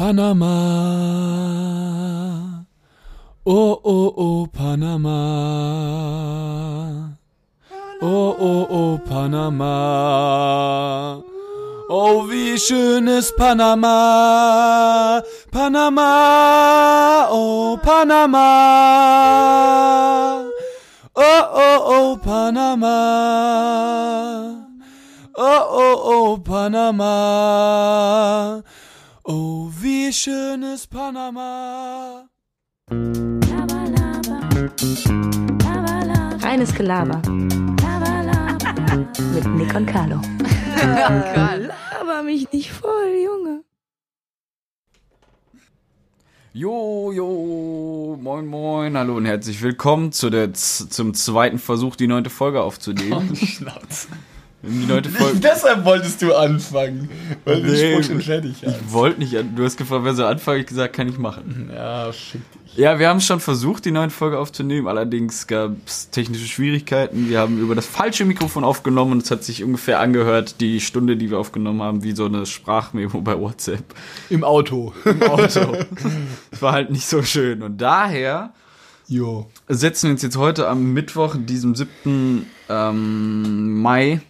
[0.00, 0.56] Panama.
[3.44, 5.20] Oh, oh, oh, Panama.
[8.00, 9.76] Oh, oh, oh, Panama.
[11.90, 15.20] Oh, wie schön ist Panama.
[15.52, 17.28] Panama.
[17.28, 18.48] Oh, Panama.
[21.12, 22.96] Oh, oh, oh, Panama.
[25.36, 27.12] Oh, oh, oh, Panama.
[30.10, 32.28] Oh, wie schön ist Panama.
[36.40, 37.22] Reines Gelaber.
[39.32, 40.20] Mit Nick und Carlo.
[40.76, 43.62] Laber mich nicht voll, Junge.
[46.54, 52.30] Jo, jo, moin, moin, hallo und herzlich willkommen zu der, zum zweiten Versuch, die neunte
[52.30, 53.36] Folge aufzunehmen.
[53.36, 54.08] Schnauze.
[54.62, 55.38] Die neunte Folge.
[55.42, 57.08] Deshalb wolltest du anfangen,
[57.44, 58.76] weil du Nee, den Spruch schon fertig hast.
[58.80, 61.70] Ich wollte nicht, du hast gefragt, wer soll anfangen, ich gesagt, kann ich machen.
[61.74, 62.76] Ja, schick dich.
[62.76, 67.28] Ja, wir haben schon versucht, die neunte Folge aufzunehmen, allerdings gab es technische Schwierigkeiten.
[67.28, 71.16] Wir haben über das falsche Mikrofon aufgenommen und es hat sich ungefähr angehört, die Stunde,
[71.16, 73.82] die wir aufgenommen haben, wie so eine Sprachmemo bei WhatsApp
[74.28, 74.92] Im Auto.
[75.06, 75.76] im Auto.
[76.50, 77.62] Das war halt nicht so schön.
[77.62, 78.52] Und daher
[79.08, 79.48] Jo.
[79.68, 82.46] setzen wir uns jetzt heute am Mittwoch, diesem 7.
[82.68, 84.20] Ähm, Mai.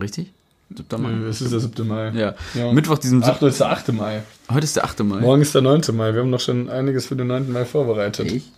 [0.00, 0.32] Richtig?
[0.74, 1.00] 7.
[1.00, 1.28] Mai?
[1.28, 1.86] Es ist der 7.
[1.86, 2.10] Mai.
[2.10, 2.34] Ja.
[2.54, 2.72] Ja.
[2.72, 3.34] Mittwoch, diesem 7.
[3.34, 3.92] Ach, das ist der 8.
[3.92, 4.22] Mai.
[4.50, 5.00] Heute ist der 8.
[5.04, 5.20] Mai.
[5.20, 5.82] Morgen ist der 9.
[5.92, 6.12] Mai.
[6.12, 7.52] Wir haben noch schon einiges für den 9.
[7.52, 8.32] Mai vorbereitet.
[8.32, 8.52] Echt?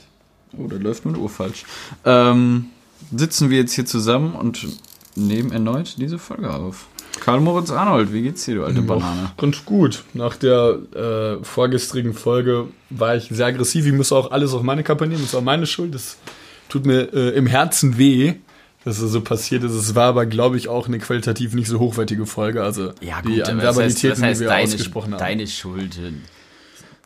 [0.57, 1.65] Oh, da läuft nur eine Uhr falsch.
[2.05, 2.67] Ähm,
[3.15, 4.67] sitzen wir jetzt hier zusammen und
[5.15, 6.87] nehmen erneut diese Folge auf.
[7.21, 9.33] Karl Moritz Arnold, wie geht's dir, du alte Banane?
[9.37, 10.05] Ganz gut.
[10.15, 13.87] Nach der äh, vorgestrigen Folge war ich sehr aggressiv.
[13.87, 15.21] Ich muss auch alles auf meine Kappe nehmen.
[15.21, 15.95] Das ist auch meine Schuld.
[15.95, 16.17] Das
[16.69, 18.35] tut mir äh, im Herzen weh,
[18.89, 19.73] dass es so passiert ist.
[19.73, 22.63] Es war aber, glaube ich, auch eine qualitativ nicht so hochwertige Folge.
[22.63, 25.21] Also die an Verbalitäten, die wir ausgesprochen haben.
[25.21, 25.99] deine Schuld?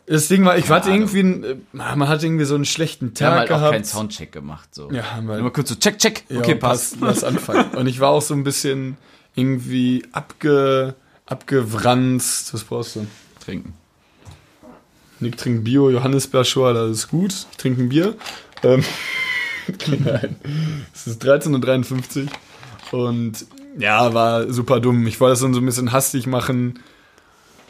[0.05, 1.09] Das Ding war, ich hatte Ahnung.
[1.13, 3.73] irgendwie, äh, man hat irgendwie so einen schlechten Wir haben Tag halt auch gehabt.
[3.73, 4.73] keinen Soundcheck gemacht.
[4.73, 4.91] So.
[4.91, 5.35] Ja, haben wir.
[5.35, 6.23] Nur mal kurz so, check, check.
[6.29, 6.97] Ja, okay, passt.
[6.99, 7.71] Lass anfangen.
[7.75, 8.97] Und ich war auch so ein bisschen
[9.35, 10.95] irgendwie abge,
[11.25, 12.53] abgewranzt.
[12.53, 13.07] Was brauchst du?
[13.43, 13.73] Trinken.
[15.19, 17.33] Nick trinkt Bio, Johannisbeerschorle, alles ist gut.
[17.51, 18.15] Ich trinke ein Bier.
[18.63, 18.83] Ähm,
[19.87, 20.35] nein.
[20.93, 22.27] Es ist 13.53
[22.91, 23.07] Uhr.
[23.07, 23.45] Und
[23.77, 25.07] ja, war super dumm.
[25.07, 26.79] Ich wollte das dann so ein bisschen hastig machen.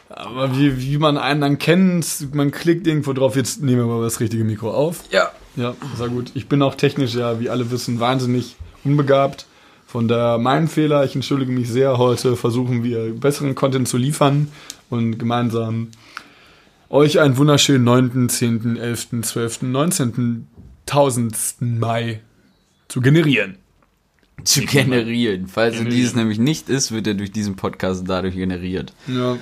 [0.09, 4.03] Aber wie, wie man einen dann kennt, man klickt irgendwo drauf, jetzt nehmen wir mal
[4.03, 5.03] das richtige Mikro auf.
[5.11, 5.31] Ja.
[5.55, 6.31] Ja, sehr gut.
[6.33, 9.45] Ich bin auch technisch ja, wie alle wissen, wahnsinnig unbegabt.
[9.85, 11.03] Von daher mein Fehler.
[11.03, 11.97] Ich entschuldige mich sehr.
[11.97, 14.49] Heute versuchen wir besseren Content zu liefern
[14.89, 15.89] und gemeinsam
[16.89, 20.47] euch einen wunderschönen 9., 10., 11., 12., 19.,
[20.87, 21.35] 1000.
[21.61, 22.21] Mai
[22.87, 23.57] zu generieren.
[24.43, 25.47] Zu generieren.
[25.47, 25.95] Falls er Generieren.
[25.95, 28.93] dieses nämlich nicht ist, wird er durch diesen Podcast dadurch generiert.
[29.07, 29.37] Ja.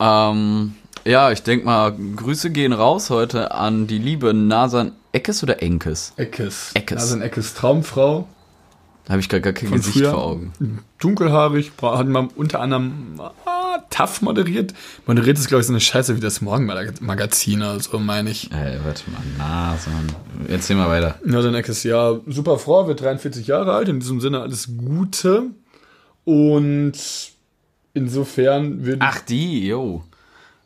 [0.00, 0.74] Ähm,
[1.04, 6.12] ja, ich denke mal, Grüße gehen raus heute an die liebe Nasan Eckes oder Enkes?
[6.16, 6.72] Eckes.
[6.74, 7.12] Eckes.
[7.12, 8.28] Ein Eckes Traumfrau.
[9.04, 10.12] Da habe ich gar, gar kein Von Gesicht früher.
[10.12, 10.52] vor Augen.
[10.98, 13.20] Dunkelhaarig, hat man unter anderem
[13.92, 14.74] tough moderiert.
[15.06, 18.50] Moderiert ist, glaube ich, so eine Scheiße wie das Morgenmagazin, also meine ich.
[18.52, 20.12] Ey, warte mal, Nasan.
[20.48, 21.18] Erzähl mal weiter.
[21.24, 25.44] Ja, dann Eckes, ja, super Frau, wird 43 Jahre alt, in diesem Sinne alles Gute.
[26.24, 26.92] Und
[27.94, 30.04] insofern würde Ach, die, jo.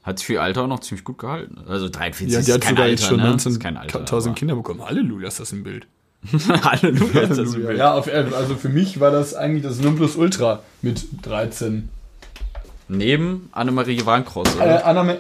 [0.03, 1.59] Hat sich für ihr Alter auch noch ziemlich gut gehalten.
[1.67, 3.35] Also 43 ja, ist die hat kein sogar Alter, jetzt schon ne?
[3.35, 4.85] Ist kein 19.000 Alter, Kinder bekommen.
[4.85, 5.89] Halleluja, ist das ein Bild.
[6.63, 7.23] Halleluja.
[7.23, 11.89] ist das ein Ja, auf, also für mich war das eigentlich das Nonplusultra mit 13.
[12.89, 14.87] Neben Annemarie Warnkross, Äh, oder?
[14.87, 15.19] Anna, äh,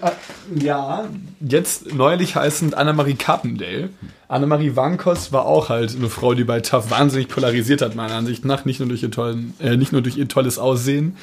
[0.54, 1.08] ja,
[1.40, 3.90] jetzt neulich heißend Annemarie Carpendale.
[4.28, 8.44] Annemarie Wankos war auch halt eine Frau, die bei TAF wahnsinnig polarisiert hat, meiner Ansicht
[8.44, 8.64] nach.
[8.64, 11.16] Nicht nur durch ihr, tollen, äh, nicht nur durch ihr tolles Aussehen,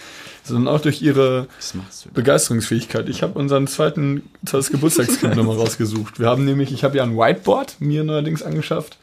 [0.43, 1.47] sondern auch durch ihre?
[2.13, 3.09] Begeisterungsfähigkeit.
[3.09, 6.19] Ich habe unseren zweiten tolles Geburtstagskind nochmal rausgesucht.
[6.19, 8.97] Wir haben nämlich, ich habe ja ein Whiteboard mir neuerdings angeschafft.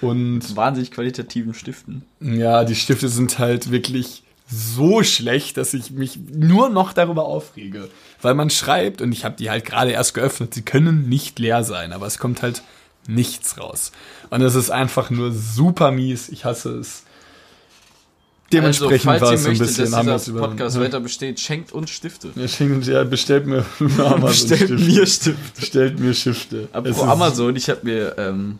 [0.00, 2.02] Und Wahnsinnig qualitativen Stiften.
[2.20, 7.88] ja, die Stifte sind halt wirklich so schlecht, dass ich mich nur noch darüber aufrege.
[8.22, 11.64] Weil man schreibt, und ich habe die halt gerade erst geöffnet, sie können nicht leer
[11.64, 12.62] sein, aber es kommt halt
[13.06, 13.92] nichts raus.
[14.30, 16.28] Und es ist einfach nur super mies.
[16.28, 17.04] Ich hasse es.
[18.52, 20.48] Dementsprechend war Also, falls es so ein bisschen, es dieser über.
[20.48, 22.30] Podcast weiter besteht, schenkt uns Stifte.
[22.34, 23.66] Ja, schenkt- ja, bestellt mir
[23.98, 25.36] Amazon Bestellt mir Stifte.
[25.60, 26.68] Bestellt mir Stifte.
[26.72, 28.58] Apropos Amazon, ich habe mir, ähm,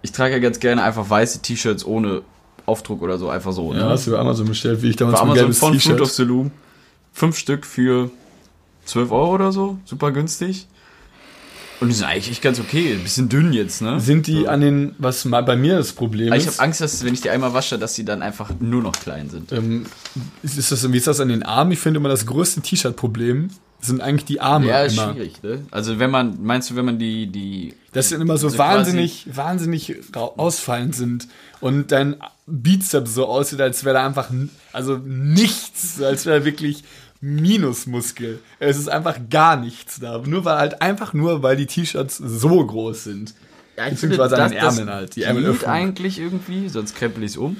[0.00, 2.22] ich trage ja ganz gerne einfach weiße T-Shirts ohne
[2.70, 3.72] Aufdruck oder so, einfach so.
[3.72, 3.88] Ja, ne?
[3.90, 6.50] hast du über Amazon bestellt, wie ich damals Bei Amazon von Fruit of the Loom.
[7.12, 8.10] Fünf Stück für
[8.84, 10.66] 12 Euro oder so, super günstig.
[11.80, 13.98] Und die sind eigentlich echt ganz okay, ein bisschen dünn jetzt, ne?
[14.00, 16.58] Sind die an den, was mal bei mir das Problem Aber ich ist?
[16.58, 19.30] habe Angst, dass wenn ich die einmal wasche, dass sie dann einfach nur noch klein
[19.30, 19.50] sind.
[19.52, 19.86] ähm,
[20.42, 21.72] ist ist das, wie ist das an den Armen?
[21.72, 23.48] Ich finde immer das größte T-Shirt-Problem
[23.80, 25.12] sind eigentlich die Arme Ja, ist immer.
[25.14, 25.64] schwierig, ne?
[25.70, 27.74] Also wenn man, meinst du, wenn man die, die.
[27.92, 31.28] dass sie immer so Also wahnsinnig, wahnsinnig ausfallend sind
[31.60, 32.16] und dein
[32.46, 34.30] Bizeps so aussieht, als wäre da einfach,
[34.72, 36.84] also nichts, als wäre wirklich
[37.20, 38.40] Minusmuskel.
[38.58, 40.18] Es ist einfach gar nichts da.
[40.24, 43.34] Nur weil halt einfach nur, weil die T-Shirts so groß sind.
[43.76, 45.70] Ja, ich Beziehungsweise finde, an den das- das Ärmeln halt, die Ärmelöffnung.
[45.70, 47.56] eigentlich irgendwie, sonst krempel ich es um.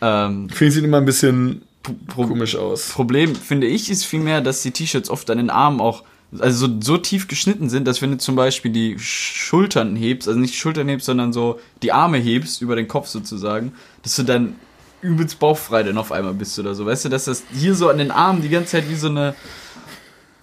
[0.00, 1.62] Ähm, Ich finde, sieht immer ein bisschen
[2.08, 2.88] Pro komisch aus.
[2.88, 6.02] Problem, finde ich, ist vielmehr, dass die T-Shirts oft an den Armen auch
[6.40, 10.40] also so, so tief geschnitten sind, dass wenn du zum Beispiel die Schultern hebst, also
[10.40, 13.72] nicht die Schultern hebst, sondern so die Arme hebst, über den Kopf sozusagen,
[14.02, 14.56] dass du dann
[15.00, 16.86] übelst bauchfrei dann auf einmal bist oder so.
[16.86, 19.34] Weißt du, dass das hier so an den Armen die ganze Zeit wie so eine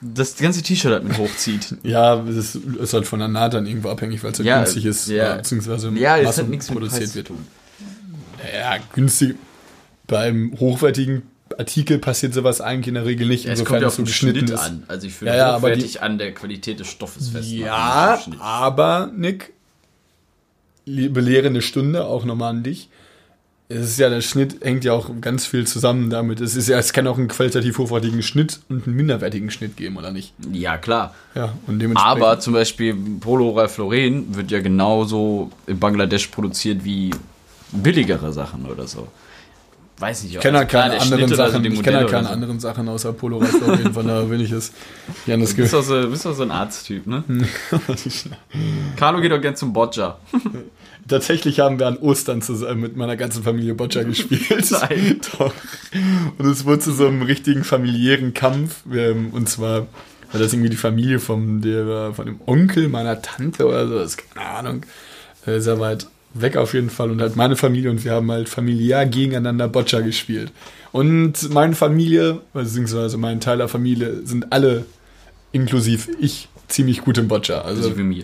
[0.04, 1.76] das ganze T-Shirt halt mit hochzieht.
[1.84, 4.86] Ja, das ist halt von der Naht dann irgendwo abhängig, weil es so Ja, günstig
[4.86, 5.36] ist, ja.
[5.36, 7.28] beziehungsweise Ja, es Massen hat nichts produziert zu wird.
[7.28, 7.46] tun.
[8.54, 9.36] Ja, günstig.
[10.08, 11.24] Beim hochwertigen
[11.60, 14.38] Artikel passiert sowas eigentlich in der Regel nicht, Ja, es kommt ja auf den Schnitt
[14.50, 14.60] ist.
[14.60, 14.84] an.
[14.88, 17.58] Also ich finde Ja, ja, hochwertig an der Qualität des Stoffes festmachen.
[17.58, 19.54] Ja, aber Nick,
[20.86, 22.90] belehrende Stunde auch nochmal an dich.
[23.70, 26.42] Es ist ja, der Schnitt hängt ja auch ganz viel zusammen damit.
[26.42, 29.96] Es ist ja, es kann auch einen qualitativ hochwertigen Schnitt und einen minderwertigen Schnitt geben,
[29.96, 30.34] oder nicht?
[30.52, 31.16] Ja, klar.
[31.36, 32.22] Ja, und dementsprechend.
[32.22, 37.12] Aber zum Beispiel Polo Ralph Lauren wird ja genauso in Bangladesch produziert wie
[37.72, 39.08] billigere Sachen oder so.
[40.02, 40.34] Weiß nicht.
[40.36, 43.62] ich kenne ja keine anderen Sachen, ich kenne ja keine anderen Sachen außer Polo Ralph
[43.62, 44.74] Lauren, von daher will ich es
[45.26, 47.24] nicht anders Du bist doch so, bist doch so ein Arzttyp, ne?
[48.96, 50.18] Carlo geht doch gern zum Boccia.
[51.08, 54.50] Tatsächlich haben wir an Ostern zusammen mit meiner ganzen Familie Boccia gespielt.
[54.72, 55.20] Nein.
[55.38, 55.54] Doch.
[56.38, 58.84] Und es wurde zu so einem richtigen familiären Kampf.
[58.94, 59.88] Ähm, Und zwar
[60.32, 63.96] war das irgendwie die Familie von, der, von dem Onkel meiner Tante oder so.
[63.96, 64.86] Das ist keine Ahnung.
[65.46, 67.12] Äh, Sehr weit weg auf jeden Fall.
[67.12, 70.52] Und halt meine Familie und wir haben halt familiär gegeneinander Boccia gespielt.
[70.92, 74.86] Und meine Familie, beziehungsweise mein Teil der Familie, sind alle,
[75.52, 77.62] inklusiv ich, ziemlich gut im Boccia.
[77.62, 78.24] Also, So wie mir.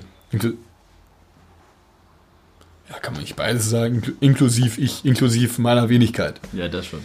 [2.89, 6.39] Ja, kann man nicht beides sagen, inklu- inklusiv ich, inklusiv meiner Wenigkeit.
[6.53, 7.01] Ja, das schon.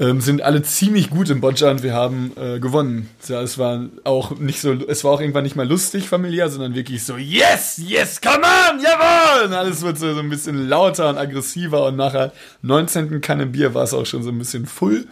[0.00, 3.10] Ähm, sind alle ziemlich gut im Boccia und wir haben äh, gewonnen.
[3.28, 6.74] Ja, es war auch nicht so, es war auch irgendwann nicht mal lustig familiär, sondern
[6.74, 9.48] wirklich so, yes, yes, come on, jawohl!
[9.48, 12.32] Und alles wird so, so ein bisschen lauter und aggressiver und nachher
[12.62, 13.20] 19.
[13.20, 15.06] Kanne Bier war es auch schon so ein bisschen full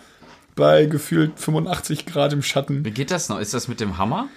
[0.56, 2.82] bei gefühlt 85 Grad im Schatten.
[2.82, 3.40] Wie geht das noch?
[3.40, 4.28] Ist das mit dem Hammer?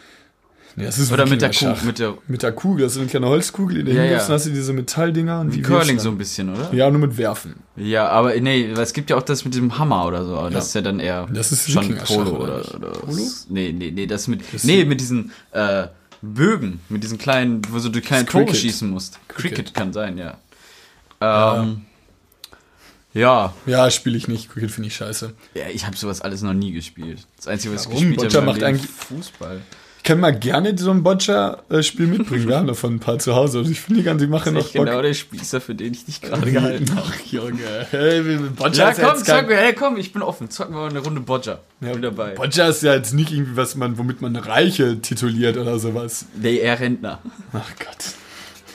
[0.78, 1.50] Ja, das ist Oder mit der.
[1.52, 1.76] Kugel?
[1.84, 4.28] Mit der, Mit der Kugel, das ist eine kleine Holzkugel, in der Ja, hinwirfst, ja.
[4.30, 6.74] dann hast du diese Metalldinger und wie Curling so ein bisschen, oder?
[6.74, 7.56] Ja, nur mit Werfen.
[7.76, 10.38] Ja, aber nee, es gibt ja auch das mit dem Hammer oder so.
[10.38, 13.18] Aber das ist ja dann eher Das ist schon Polo oder oder, oder, Polo?
[13.50, 15.88] Nee, nee, nee, das mit nee, mit diesen äh,
[16.22, 19.20] Bögen, mit diesen kleinen, wo du kleine Das Tore schießen musst.
[19.28, 19.58] Cricket.
[19.58, 19.74] Cricket.
[19.74, 20.38] kann sein, ja.
[21.20, 21.82] Ähm,
[23.14, 23.54] ja.
[23.66, 24.50] Ja, spiele ich nicht.
[24.50, 25.34] Cricket finde ich scheiße.
[25.54, 27.28] ja, ich habe sowas alles noch nie gespielt.
[27.38, 27.98] Das einzige, was Warum?
[28.04, 29.62] ich gespielt habe, war eigentlich- Fußball.
[30.12, 32.46] Ich kann mal gerne so ein Boccia-Spiel mitbringen.
[32.50, 33.60] Wir haben davon ein paar zu Hause.
[33.60, 36.04] Also ich finde die ganze, Das noch ist echt genau der Spießer, für den ich
[36.04, 37.08] dich gerade gehalten habe.
[37.10, 37.88] Ach, Junge.
[37.92, 40.50] Hey, wir- Boccia Ja, komm, sag mir, hey, komm, ich bin offen.
[40.50, 41.60] Zocken wir mal eine Runde Boccia.
[41.80, 42.34] Ja, bin dabei.
[42.34, 46.26] Boccia ist ja jetzt nicht irgendwie was man, womit man Reiche tituliert oder sowas.
[46.36, 47.20] Nee, eher Rentner.
[47.54, 48.04] Ach Gott.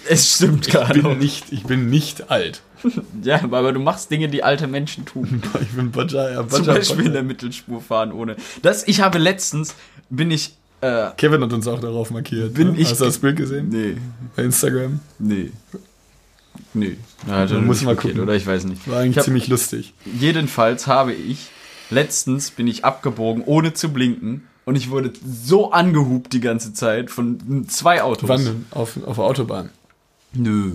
[0.08, 2.62] Es stimmt Ich gar bin nicht, ich bin nicht alt.
[3.22, 5.42] Ja, aber du machst Dinge, die alte Menschen tun.
[5.60, 6.56] Ich bin Boccia, ja, Boccia.
[6.64, 7.12] Zum Beispiel in Boccia.
[7.12, 8.36] der Mittelspur fahren ohne.
[8.62, 9.74] Das, ich habe letztens,
[10.08, 10.54] bin ich,
[10.86, 12.54] äh, Kevin hat uns auch darauf markiert.
[12.54, 12.78] Bin ne?
[12.78, 13.68] ich- Hast du das Bild gesehen?
[13.70, 13.96] nee,
[14.34, 15.00] Bei Instagram.
[15.18, 15.50] nee.
[16.74, 16.96] Nee.
[17.26, 18.20] Er Man muss nicht mal gucken.
[18.20, 18.88] Oder ich weiß nicht.
[18.88, 19.94] War eigentlich Ich hab- ziemlich lustig.
[20.18, 21.48] Jedenfalls habe ich,
[21.90, 24.46] letztens bin ich abgebogen, ohne zu blinken.
[24.64, 28.28] Und ich wurde so angehupt die ganze Zeit von zwei Autos.
[28.28, 28.66] Wann denn?
[28.72, 29.70] Auf, auf der Autobahn.
[30.34, 30.72] Nö.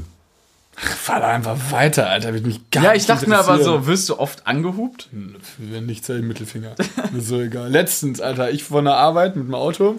[0.75, 2.33] Fahr da einfach weiter, Alter.
[2.33, 5.09] Wird mich gar Ja, ich dachte mir aber so, wirst du oft angehupt?
[5.57, 6.75] Wenn nicht, zähl ich Mittelfinger.
[7.11, 7.69] Mir so egal.
[7.69, 9.95] Letztens, Alter, ich von der Arbeit mit dem Auto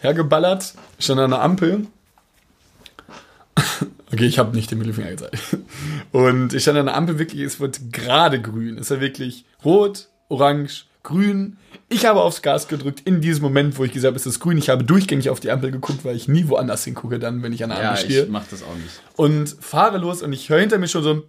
[0.00, 1.86] hergeballert, stand an der Ampel.
[4.10, 5.36] Okay, ich habe nicht den Mittelfinger gezeigt.
[6.12, 8.78] Und ich stand an der Ampel wirklich, es wird gerade grün.
[8.78, 11.56] Es war wirklich rot, orange, grün.
[11.88, 14.58] Ich habe aufs Gas gedrückt in diesem Moment, wo ich gesagt habe, es ist grün.
[14.58, 17.64] Ich habe durchgängig auf die Ampel geguckt, weil ich nie woanders hingucke, dann, wenn ich
[17.64, 19.00] an der Ja, Ampel stehe ich mach das auch nicht.
[19.16, 21.22] und fahre los und ich höre hinter mir schon so ein!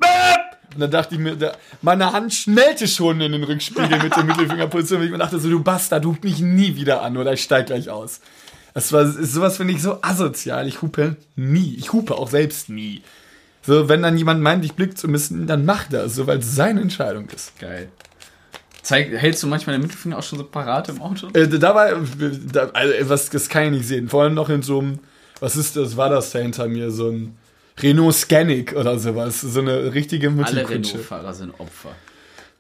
[0.76, 4.24] Und dann dachte ich mir, da, meine Hand schnellte schon in den Rückspiegel mit der
[4.30, 7.42] Mittelfingerposition und ich mir dachte so, du Bastard, du mich nie wieder an oder ich
[7.42, 8.20] steig gleich aus.
[8.76, 10.68] Das war, sowas finde ich so asozial.
[10.68, 11.76] Ich hupe nie.
[11.80, 13.02] Ich hupe auch selbst nie.
[13.64, 16.38] So, wenn dann jemand meint, ich blick zu müssen, dann macht er es, so, weil
[16.40, 17.58] es seine Entscheidung ist.
[17.60, 17.90] Geil.
[18.82, 21.28] Zeig, hältst du manchmal den Mittelfinger auch schon so parat im Auto?
[21.34, 21.90] Äh, da war,
[22.52, 24.10] da, also, was, das kann ich nicht sehen.
[24.10, 25.00] Vor allem noch in so einem,
[25.40, 27.38] was ist das, war das da hinter mir, so ein
[27.82, 29.42] Renault Scanic oder sowas.
[29.42, 30.94] So eine richtige Alle Mittelkutsche.
[30.94, 31.96] Renault-Fahrer sind Opfer.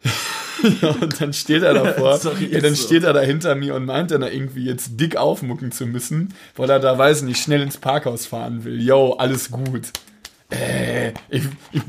[0.81, 2.85] ja, und dann steht er davor, Sorry, ja, dann so.
[2.85, 6.69] steht er da hinter mir und meint dann irgendwie jetzt dick aufmucken zu müssen, weil
[6.69, 8.81] er da weiß nicht schnell ins Parkhaus fahren will.
[8.81, 9.91] Yo, alles gut.
[10.49, 11.81] Äh, ich, ich,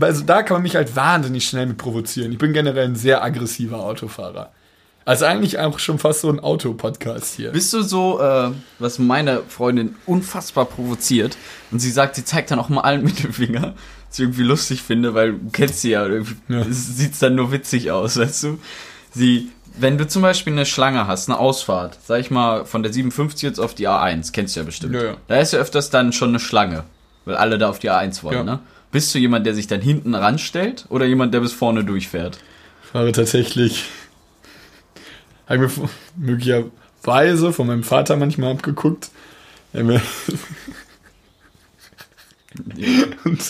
[0.00, 2.32] also da kann man mich halt wahnsinnig schnell mit provozieren.
[2.32, 4.50] Ich bin generell ein sehr aggressiver Autofahrer.
[5.06, 7.50] Also eigentlich auch schon fast so ein Autopodcast hier.
[7.52, 11.36] Bist du so, äh, was meine Freundin unfassbar provoziert
[11.70, 13.74] und sie sagt, sie zeigt dann auch mal allen mit dem Finger,
[14.08, 16.64] was ich irgendwie lustig finde, weil du kennst sie ja, irgendwie Ja.
[16.70, 18.58] sieht's dann nur witzig aus, weißt du?
[19.12, 22.90] Sie, wenn du zum Beispiel eine Schlange hast, eine Ausfahrt, sag ich mal, von der
[22.92, 24.94] 57 jetzt auf die A1, kennst du ja bestimmt.
[24.94, 25.16] Ja, ja.
[25.28, 26.84] Da ist ja öfters dann schon eine Schlange,
[27.26, 28.42] weil alle da auf die A1 wollen, Ja.
[28.44, 28.58] ne?
[28.94, 32.38] Bist du jemand, der sich dann hinten ranstellt oder jemand, der bis vorne durchfährt?
[32.84, 33.86] Ich fahre tatsächlich,
[35.48, 35.70] habe mir
[36.14, 39.10] möglicherweise von meinem Vater manchmal abgeguckt.
[39.72, 40.00] Und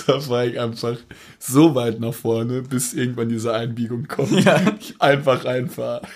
[0.07, 0.97] da war ich einfach
[1.39, 4.43] so weit nach vorne, bis irgendwann diese Einbiegung kommt.
[4.47, 4.63] Ja.
[4.81, 6.09] Ich einfach reinfahre.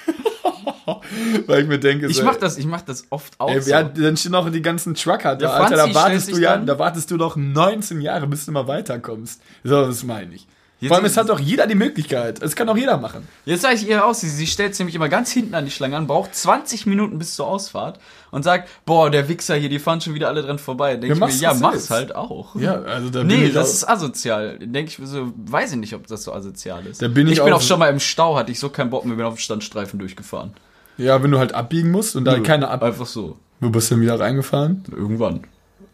[1.47, 3.71] Weil ich mir denke, Ich so, mach das, ich mach das oft auch Ey, so.
[3.71, 6.66] ja, dann stehen noch die ganzen Trucker da, Ja, Alter, da wartest du ja, dann-
[6.66, 9.40] da wartest du doch 19 Jahre, bis du mal weiterkommst.
[9.64, 10.47] So, das meine ich.
[10.80, 12.40] Jetzt Vor allem, ist- es hat doch jeder die Möglichkeit.
[12.40, 13.26] Es kann doch jeder machen.
[13.45, 15.73] Jetzt sage ich ihr aus, sie, sie stellt sich nämlich immer ganz hinten an die
[15.73, 17.99] Schlange an, braucht 20 Minuten bis zur Ausfahrt
[18.30, 20.92] und sagt, boah, der Wichser hier, die fahren schon wieder alle dran vorbei.
[20.95, 21.90] Denke Ja, ich mir, mach's ja, mach's selbst.
[21.90, 22.54] halt auch.
[22.54, 24.57] Ja, also da bin Nee, das auch- ist asozial.
[24.61, 27.02] Denke ich mir so, weiß ich nicht, ob das so asozial ist.
[27.02, 28.90] Da bin ich ich bin auch- auch schon mal im Stau, hatte ich so keinen
[28.90, 30.52] Bock mehr, bin auf den Standstreifen durchgefahren.
[30.99, 32.83] Ja, wenn du halt abbiegen musst und da Nö, keine ab.
[32.83, 33.38] Einfach so.
[33.61, 34.85] Wo bist du denn wieder reingefahren?
[34.90, 35.45] Irgendwann.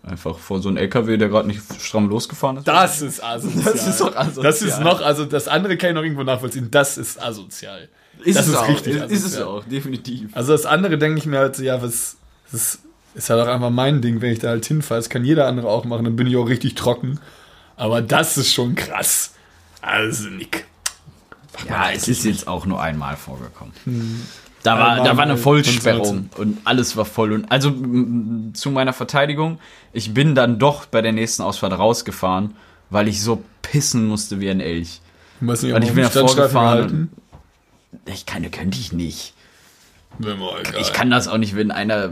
[0.02, 2.68] Einfach vor so einem LKW, der gerade nicht stramm losgefahren ist.
[2.68, 3.64] Das ist asozial.
[3.72, 4.44] Das ist doch asozial.
[4.44, 6.68] Das ist noch, also das andere kann ich noch irgendwo nachvollziehen.
[6.70, 7.88] Das ist asozial.
[8.22, 8.68] ist das es ist auch.
[8.68, 9.46] richtig ist, ist es asozial.
[9.46, 10.30] auch, definitiv.
[10.36, 12.16] Also das andere denke ich mir halt so, ja, was,
[12.52, 12.80] das
[13.14, 14.98] ist halt auch einfach mein Ding, wenn ich da halt hinfahre.
[14.98, 17.18] Das kann jeder andere auch machen, dann bin ich auch richtig trocken.
[17.76, 19.32] Aber das ist schon krass.
[19.80, 20.66] Also, Nick.
[21.68, 23.72] Ja, es ist jetzt auch nur einmal vorgekommen.
[24.64, 27.32] Da war, da war eine Vollsperrung und alles war voll.
[27.32, 27.70] Und also
[28.54, 29.58] zu meiner Verteidigung,
[29.92, 32.54] ich bin dann doch bei der nächsten Ausfahrt rausgefahren,
[32.88, 35.02] weil ich so pissen musste wie ein Elch.
[35.40, 37.10] Ich weiß nicht, Und ich bin Standstreifen vorgefahren.
[38.06, 39.34] Ich kann, könnte ich nicht.
[40.80, 42.10] Ich kann das auch nicht, wenn einer,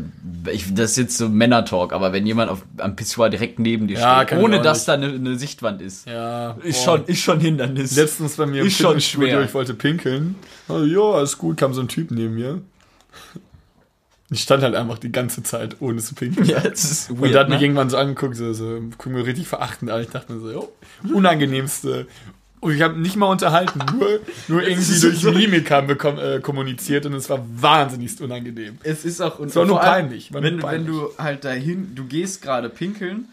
[0.50, 3.98] ich, das ist jetzt so Männer-Talk, aber wenn jemand auf, am Pissoir direkt neben dir
[3.98, 4.88] Ja, steht, ohne dass nicht.
[4.88, 6.98] da eine, eine Sichtwand ist, Ja, ist boah.
[6.98, 7.94] schon, ist schon Hindernis.
[7.96, 9.42] Letztens bei mir im Ist schon Fitnessstudio, schwer.
[9.44, 10.34] ich wollte pinkeln.
[10.68, 12.60] Also, ja, alles gut, kam so ein Typ neben mir.
[14.30, 16.46] Ich stand halt einfach die ganze Zeit, ohne zu pinkeln.
[16.48, 17.64] ja, das ist weird, und der hat mich ne?
[17.66, 20.00] irgendwann so angeguckt, so, so guck mir richtig verachtend an.
[20.00, 20.72] Ich dachte mir so, jo,
[21.14, 22.06] unangenehmste.
[22.62, 26.18] Und ich habe nicht mal unterhalten, nur, nur irgendwie durch so- Mimik haben wir kom-
[26.36, 28.78] äh, kommuniziert und es war wahnsinnigst unangenehm.
[28.84, 30.86] Es ist auch Es war nur peinlich, war wenn, nur wenn peinlich.
[30.96, 33.26] du halt dahin, du gehst gerade pinkeln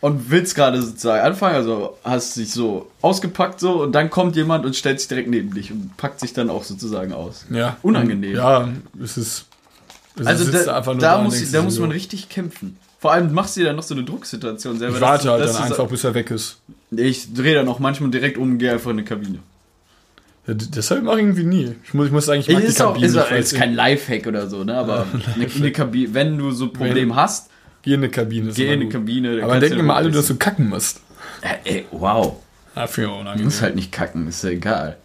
[0.00, 4.64] und willst gerade sozusagen anfangen, also hast dich so ausgepackt so und dann kommt jemand
[4.64, 7.44] und stellt sich direkt neben dich und packt sich dann auch sozusagen aus.
[7.50, 7.76] Ja.
[7.82, 8.36] Unangenehm.
[8.36, 8.68] Ja,
[9.02, 9.46] es ist.
[10.18, 12.78] Es Also da, einfach nur da, und muss, denkst da muss so, man richtig kämpfen.
[13.00, 14.94] Vor allem machst du dir dann noch so eine Drucksituation selber.
[14.94, 16.58] Ich warte halt dann einfach, bis er weg ist.
[16.90, 19.38] Ich drehe dann auch manchmal direkt um und gehe einfach in eine Kabine.
[20.46, 21.74] Ja, deshalb mache ich irgendwie nie.
[21.84, 23.06] Ich muss, ich muss sagen, ich mag die ist auch, Kabine.
[23.06, 24.76] ist, auch, ist kein Lifehack oder so, ne?
[24.76, 27.50] Aber eine, Kabine, wenn du so ein Problem hast,
[27.82, 28.52] Geh in eine Kabine.
[28.52, 28.88] geh in eine.
[28.88, 29.36] Kabine.
[29.36, 31.00] dann Aber denken du immer alle, dass du kacken musst.
[31.42, 32.36] Ja, ey, wow.
[32.74, 33.44] Dafür Du unangenehm.
[33.46, 34.96] musst halt nicht kacken, ist ja egal.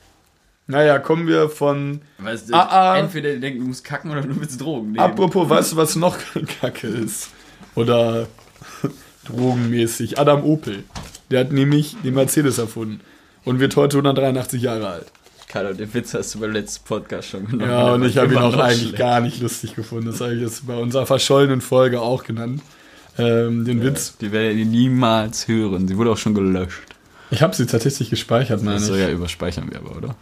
[0.67, 2.01] Naja, kommen wir von.
[2.19, 2.97] Weißt du, Ah, ah.
[2.99, 4.99] entweder die denken, du musst kacken oder du willst Drogen nehmen.
[4.99, 6.17] Apropos, weißt du, was noch
[6.61, 7.29] Kacke ist?
[7.75, 8.27] Oder
[9.25, 10.19] drogenmäßig.
[10.19, 10.83] Adam Opel.
[11.31, 12.99] Der hat nämlich den Mercedes erfunden.
[13.43, 15.05] Und wird heute 183 Jahre alt.
[15.47, 17.69] Carlo, den Witz hast du beim letzten Podcast schon genommen.
[17.71, 18.97] Ja, und ich habe ihn auch eigentlich schlecht.
[18.97, 20.05] gar nicht lustig gefunden.
[20.05, 22.61] Das habe ich jetzt bei unserer verschollenen Folge auch genannt.
[23.17, 24.15] Ähm, den Witz.
[24.21, 25.87] Die werdet ihr niemals hören.
[25.87, 26.83] Sie wurde auch schon gelöscht.
[27.31, 28.89] Ich habe sie tatsächlich gespeichert, meine Das ich.
[28.89, 30.15] soll ja überspeichern wir aber, oder?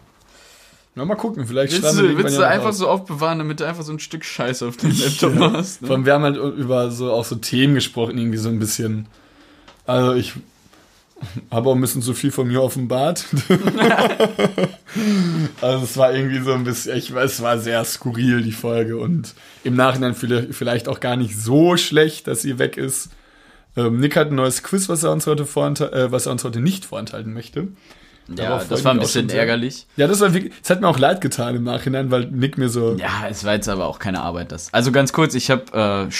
[0.96, 2.78] Na, mal gucken, vielleicht Willst schreiben wir du, willst ja du einfach raus.
[2.78, 5.50] so aufbewahren, damit du einfach so ein Stück Scheiße auf dem Laptop Ja.
[5.50, 5.80] machst?
[5.80, 5.94] Vor Ne?
[5.96, 9.06] allem, wir haben halt über so auch so Themen gesprochen, irgendwie so ein bisschen.
[9.86, 10.34] Also ich
[11.52, 13.26] habe auch ein bisschen zu viel von mir offenbart.
[15.62, 18.98] also es war irgendwie so ein bisschen, ich weiß, es war sehr skurril, die Folge.
[18.98, 19.34] Und
[19.64, 23.10] im Nachhinein vielleicht auch gar nicht so schlecht, dass sie weg ist.
[23.76, 26.44] Ähm, Nick hat ein neues Quiz, was er uns heute, vorentha- äh, was er uns
[26.44, 27.68] heute nicht vorenthalten möchte.
[28.38, 29.86] Ja, das war ein bisschen ärgerlich.
[29.96, 32.70] Ja, das war wirklich, es hat mir auch leid getan im Nachhinein, weil Nick mir
[32.70, 34.74] so, Ja, es war jetzt aber auch keine Arbeit, das.
[34.74, 36.14] Also ganz kurz, ich habe, äh,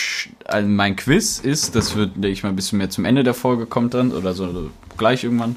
[0.46, 3.34] also mein Quiz ist, das wird, denke ich mal, ein bisschen mehr zum Ende der
[3.34, 5.56] Folge kommt dann, oder so gleich irgendwann.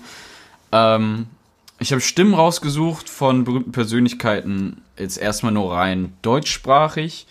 [0.72, 1.26] Ähm,
[1.78, 7.26] ich habe Stimmen rausgesucht von berühmten Persönlichkeiten, jetzt erstmal nur rein deutschsprachig,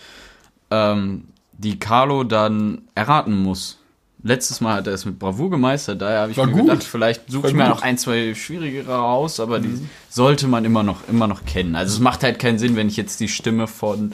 [0.70, 3.80] ähm, die Carlo dann erraten muss.
[4.24, 6.62] Letztes Mal hat er es mit Bravour gemeistert, daher habe ich War mir gut.
[6.68, 7.75] gedacht, vielleicht suche ich mir gut.
[7.75, 11.75] noch ein, zwei schwierigere raus, aber die sollte man immer noch, immer noch kennen.
[11.75, 14.12] Also es macht halt keinen Sinn, wenn ich jetzt die Stimme von,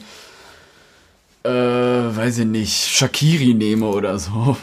[1.44, 4.56] äh, weiß ich nicht, Shakiri nehme oder so.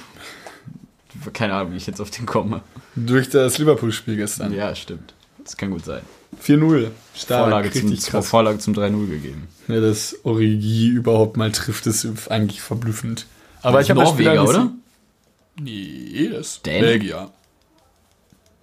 [1.33, 2.61] Keine Ahnung, wie ich jetzt auf den komme.
[2.95, 4.51] Durch das Liverpool-Spiel gestern.
[4.53, 5.13] Ja, stimmt.
[5.43, 6.01] Das kann gut sein.
[6.43, 6.87] 4-0.
[7.15, 8.27] Stark, Vorlage zum, krass.
[8.27, 9.47] Vorlage zum 3-0 gegeben.
[9.67, 13.25] Ja, dass Origi überhaupt mal trifft, ist eigentlich verblüffend.
[13.61, 14.71] Aber ich habe Norweger, oder?
[15.59, 16.81] Nee, das ist Däne?
[16.87, 17.29] Belgier.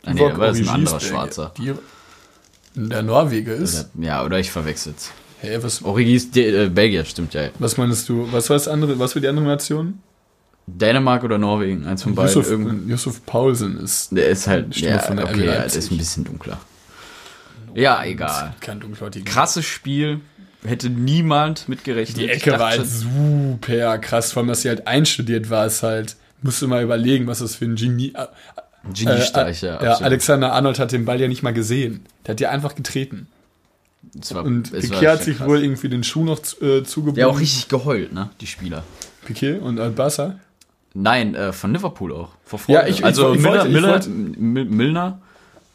[0.05, 1.11] Ah, nee, aber das ist ein anderer Belgier.
[1.11, 1.55] Schwarzer.
[1.59, 1.73] Die,
[2.75, 3.89] der Norweger ist.
[3.99, 5.11] Ja, oder ich verwechsel's.
[5.41, 7.49] Hä, was, Origi ist äh, Belgier, stimmt ja.
[7.59, 8.29] was meinst du?
[8.33, 8.99] Was war das andere?
[8.99, 10.01] Was war die andere Nation?
[10.67, 12.89] Dänemark oder Norwegen, eins von beiden.
[12.89, 15.99] Yusuf, Paulsen ist Der ist halt, Stimme ja, von der okay, ja, der ist ein
[15.99, 16.61] bisschen dunkler.
[17.75, 18.55] Ja, egal.
[18.61, 19.25] kein dunkelhäutiger.
[19.25, 20.21] Krasses Spiel,
[20.65, 22.17] hätte niemand mitgerechnet.
[22.19, 25.83] Die Ecke war dachte- halt super krass, vor allem, dass sie halt einstudiert war, ist
[25.83, 28.13] halt, musst du mal überlegen, was das für ein Genie.
[28.15, 28.27] Äh,
[28.93, 29.75] Geniestreich, ja.
[29.75, 30.03] ja, absolut.
[30.03, 32.05] Alexander Arnold hat den Ball ja nicht mal gesehen.
[32.27, 33.29] Der hat ja einfach getreten.
[34.31, 35.47] War- Und Piquet hat sich krass.
[35.49, 37.21] wohl irgendwie den Schuh noch äh, zugebunden.
[37.21, 38.83] Ja, auch richtig geheult, ne, die Spieler.
[39.25, 40.41] Piquet und Albassa.
[40.95, 42.31] Nein, äh, von Liverpool auch.
[42.45, 42.91] Vor Ja, Freude.
[42.91, 45.19] ich- ich also ich ich Miller, wollte- M- Milner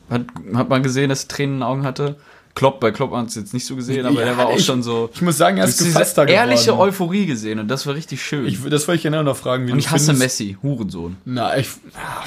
[0.09, 0.21] hat,
[0.53, 2.17] hat man gesehen, dass er Tränen in den Augen hatte.
[2.57, 4.57] Klopp, bei Klopp hat man es jetzt nicht so gesehen, aber Ja, der war auch
[4.57, 5.09] ich- schon so.
[5.13, 6.49] Ich muss sagen, er ist gefasster geworden.
[6.49, 8.45] ehrliche Euphorie gesehen und das war richtig schön.
[8.47, 9.67] Ich, das wollte ich genau noch fragen.
[9.67, 10.39] Wie und ich hasse findest.
[10.39, 11.17] Messi, Hurensohn.
[11.25, 11.69] Na, ich.
[11.95, 12.25] Ach,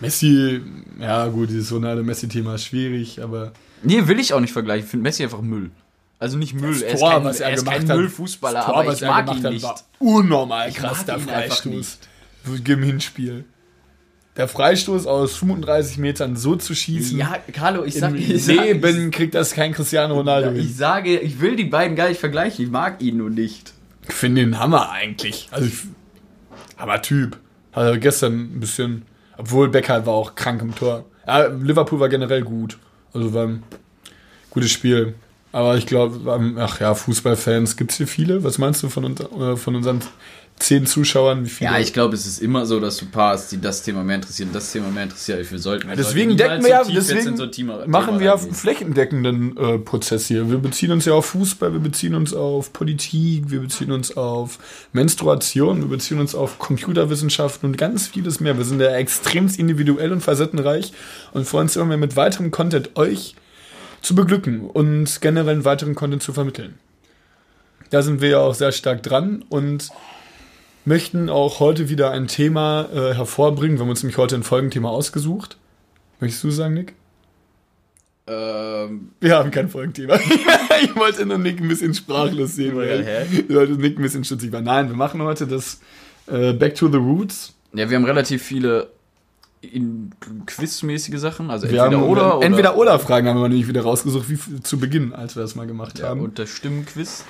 [0.00, 0.60] Messi,
[1.00, 3.52] ja gut, dieses Ronaldo-Messi-Thema ist schwierig, aber.
[3.82, 4.84] Nee, will ich auch nicht vergleichen.
[4.84, 5.70] Ich finde Messi einfach Müll.
[6.18, 8.66] Also nicht Müll, er ist Tor, kein, was er er ist gemacht kein hat, Müllfußballer,
[8.66, 9.62] aber was ich er mag ihn hat, nicht.
[9.62, 11.98] war unnormal Ich krass, der Freistoß.
[12.66, 13.44] Im Hinspiel.
[14.36, 17.18] Der Freistoß aus 35 Metern so zu schießen.
[17.18, 20.74] Ja, Carlo, ich sag, Im ich, sag, Leben kriegt das kein Cristiano Ronaldo ich, hin.
[20.74, 23.72] sage, ich will die beiden gar nicht vergleichen, ich mag ihn nur nicht.
[24.08, 25.48] Ich finde den Hammer eigentlich.
[25.50, 25.78] Also ich,
[26.76, 27.38] aber Typ.
[27.72, 29.02] Also gestern ein bisschen,
[29.38, 31.04] obwohl Becker war auch krank im Tor.
[31.26, 32.78] Ja, Liverpool war generell gut.
[33.14, 33.62] Also war ein
[34.50, 35.14] gutes Spiel.
[35.52, 38.44] Aber ich glaube, ach ja, Fußballfans, gibt es hier viele?
[38.44, 40.00] Was meinst du von, uns- äh, von unseren
[40.58, 41.44] zehn Zuschauern?
[41.44, 41.70] Wie viele?
[41.70, 44.02] Ja, ich glaube, es ist immer so, dass du ein paar hast, die das Thema
[44.02, 45.50] mehr interessieren, das Thema mehr interessiert.
[45.50, 47.46] Wir sollten, wir Deswegen sollten decken wir ja, so deswegen so
[47.86, 50.50] machen wir ja einen flächendeckenden äh, Prozess hier.
[50.50, 54.58] Wir beziehen uns ja auf Fußball, wir beziehen uns auf Politik, wir beziehen uns auf
[54.92, 58.56] Menstruation, wir beziehen uns auf Computerwissenschaften und ganz vieles mehr.
[58.56, 60.92] Wir sind ja extremst individuell und facettenreich
[61.32, 63.34] und freuen uns immer mehr mit weiterem Content euch
[64.00, 66.78] zu beglücken und generell weiteren Content zu vermitteln.
[67.90, 69.90] Da sind wir ja auch sehr stark dran und
[70.86, 73.76] möchten auch heute wieder ein Thema äh, hervorbringen.
[73.76, 75.58] Wir haben uns nämlich heute ein Folgenthema ausgesucht.
[76.20, 76.94] Möchtest du sagen, Nick?
[78.28, 80.14] Ähm, Wir haben kein Folgenthema.
[80.82, 84.52] ich wollte nur Nick ein bisschen sprachlos sehen, weil die Leute Nick ein bisschen stutzig
[84.52, 84.60] war.
[84.60, 85.80] Nein, wir machen heute das
[86.28, 87.54] äh, Back to the Roots.
[87.72, 88.88] ja, wir haben relativ viele
[90.46, 94.28] quizmäßige Sachen, also entweder haben oder, oder entweder oder Fragen haben wir nämlich wieder rausgesucht,
[94.28, 96.20] wie zu Beginn, als wir das mal gemacht ja, haben.
[96.20, 97.24] und das Stimmenquiz.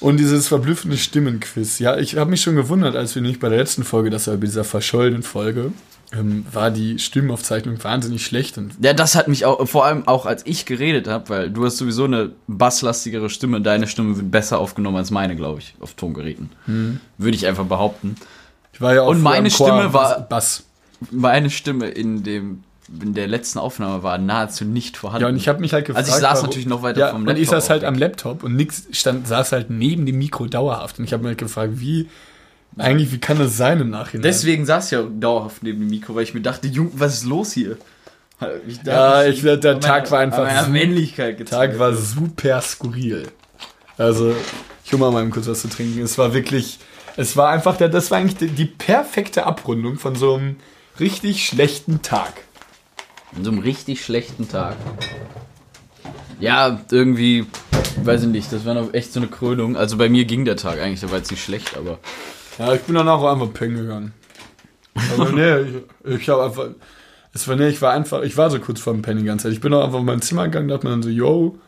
[0.00, 1.78] Und dieses verblüffende Stimmenquiz.
[1.78, 4.34] Ja, ich habe mich schon gewundert, als wir nicht bei der letzten Folge, das war
[4.36, 5.72] bei dieser verschollenen Folge,
[6.12, 8.58] ähm, war die Stimmenaufzeichnung wahnsinnig schlecht.
[8.58, 11.64] Und Ja, das hat mich auch, vor allem auch als ich geredet habe, weil du
[11.64, 15.94] hast sowieso eine basslastigere Stimme, deine Stimme wird besser aufgenommen als meine, glaube ich, auf
[15.94, 16.50] Tongeräten.
[17.18, 18.16] Würde ich einfach behaupten.
[18.72, 20.64] ich war ja auch Und meine Stimme war- Bass.
[21.10, 22.62] Meine Stimme in dem
[23.02, 25.22] in der letzten Aufnahme war nahezu nicht vorhanden.
[25.22, 26.06] Ja, und ich habe mich halt gefragt.
[26.06, 27.94] Also ich saß warum- natürlich noch weiter ja, vom Und ich Laptop saß halt am.
[27.96, 30.98] Laptop und Nix stand, saß halt neben dem Mikro dauerhaft.
[30.98, 32.08] Und ich habe mir halt gefragt, wie,
[32.78, 34.22] eigentlich, wie kann das sein im Nachhinein?
[34.22, 37.24] Deswegen saß ich ja dauerhaft neben dem Mikro, weil ich mir dachte, Jung, was ist
[37.24, 37.76] los hier?
[38.68, 41.72] Ich Ja, ich- der an Tag war einfach meiner Männlichkeit Der gezeigt.
[41.72, 43.26] Tag war super skurril.
[43.98, 44.34] Also,
[44.84, 46.02] ich hole mal mal kurz was zu trinken.
[46.02, 46.78] Es war wirklich,
[47.16, 50.56] es war einfach, der, das war eigentlich die, die perfekte Abrundung von so einem
[51.00, 52.32] richtig schlechten Tag.
[53.34, 54.76] An so einem richtig schlechten Tag.
[56.38, 57.46] Ja, irgendwie,
[58.02, 59.76] weiß ich nicht, das war noch echt so eine Krönung.
[59.76, 61.98] Also bei mir ging der Tag eigentlich, der war jetzt nicht schlecht, aber.
[62.58, 64.14] Ja, ich bin danach auch einfach pennen gegangen.
[65.14, 65.60] Aber nee,
[66.04, 66.68] ich, ich habe einfach,
[67.32, 69.44] es war, nee, ich war einfach, ich war so kurz vor dem Pennen die ganze
[69.44, 69.52] Zeit.
[69.52, 71.58] Ich bin auch einfach in mein Zimmer gegangen, dachte mir dann so, yo,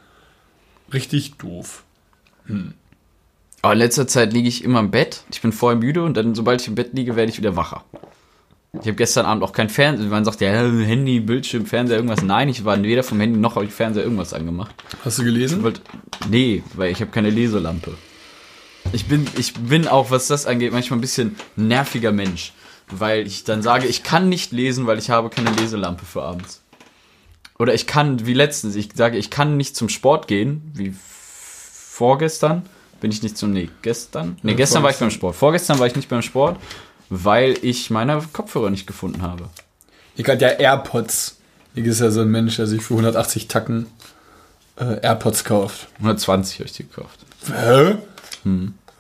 [0.93, 1.85] richtig doof.
[3.63, 5.25] Aber in letzter Zeit liege ich immer im Bett.
[5.31, 7.85] Ich bin vorher müde und dann, sobald ich im Bett liege, werde ich wieder wacher.
[8.75, 10.11] Ich habe gestern Abend auch kein Fernsehen.
[10.11, 12.23] Man sagt ja, Handy, Bildschirm, Fernseher, irgendwas.
[12.23, 14.75] Nein, ich war weder vom Handy noch habe ich Fernseher irgendwas angemacht.
[15.05, 15.63] Hast du gelesen?
[15.63, 15.81] wollte,
[16.29, 17.95] nee, weil ich habe keine Leselampe.
[18.93, 22.53] Ich bin, ich bin auch, was das angeht, manchmal ein bisschen nerviger Mensch.
[22.91, 26.63] Weil ich dann sage, ich kann nicht lesen, weil ich habe keine Leselampe für abends.
[27.59, 32.63] Oder ich kann, wie letztens, ich sage, ich kann nicht zum Sport gehen, wie vorgestern
[33.01, 34.37] bin ich nicht zum, nee, gestern?
[34.43, 35.11] Nee, Ja, gestern war ich beim.
[35.11, 35.37] Sport.
[35.37, 36.59] Vorgestern war ich nicht beim Sport,
[37.11, 39.49] weil ich meine Kopfhörer nicht gefunden habe.
[40.17, 41.37] Ich hatte ja AirPods.
[41.75, 43.87] Hier ist ja so ein Mensch, der sich für 180 Tacken
[44.77, 45.89] äh, AirPods kauft.
[45.99, 47.21] 120 habe ich die gekauft.
[47.47, 47.97] Hä?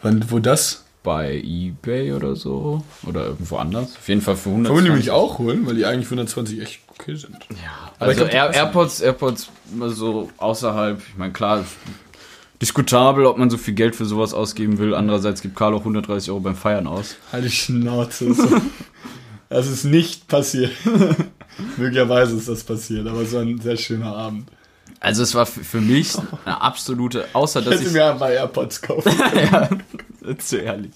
[0.02, 0.84] Wann, wo das?
[1.02, 2.84] Bei Ebay oder so.
[3.06, 3.96] Oder irgendwo anders.
[3.96, 4.84] Auf jeden Fall für Wollen 120.
[4.84, 7.36] wir nämlich auch holen, weil die eigentlich für 120 echt okay sind.
[7.50, 9.48] Ja, Aber ich also glaub, die Air, AirPods, AirPods
[9.88, 11.00] so außerhalb.
[11.00, 11.64] Ich meine, klar,
[12.60, 14.94] diskutabel, ob man so viel Geld für sowas ausgeben will.
[14.94, 17.16] Andererseits gibt Carlo auch 130 Euro beim Feiern aus.
[17.32, 18.34] Halt die Schnauze.
[18.34, 18.60] So.
[19.48, 20.72] Das ist nicht passiert.
[21.76, 24.48] Möglicherweise ist das passiert, aber es war ein sehr schöner Abend.
[25.00, 27.92] Also es war für mich eine absolute, außer Ich dass hätte ich...
[27.92, 29.12] mir mal AirPods kaufen.
[29.34, 29.68] ja,
[30.38, 30.92] zu ehrlich.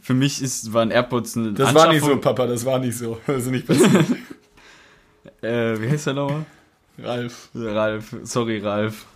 [0.00, 3.18] Für mich ist, waren AirPods eine Das war nicht so, Papa, das war nicht so.
[3.26, 4.06] Das ist nicht passiert.
[5.40, 6.44] Äh, wie heißt der nochmal?
[6.98, 8.16] Ralf, Ralf.
[8.22, 9.06] Sorry, Ralf.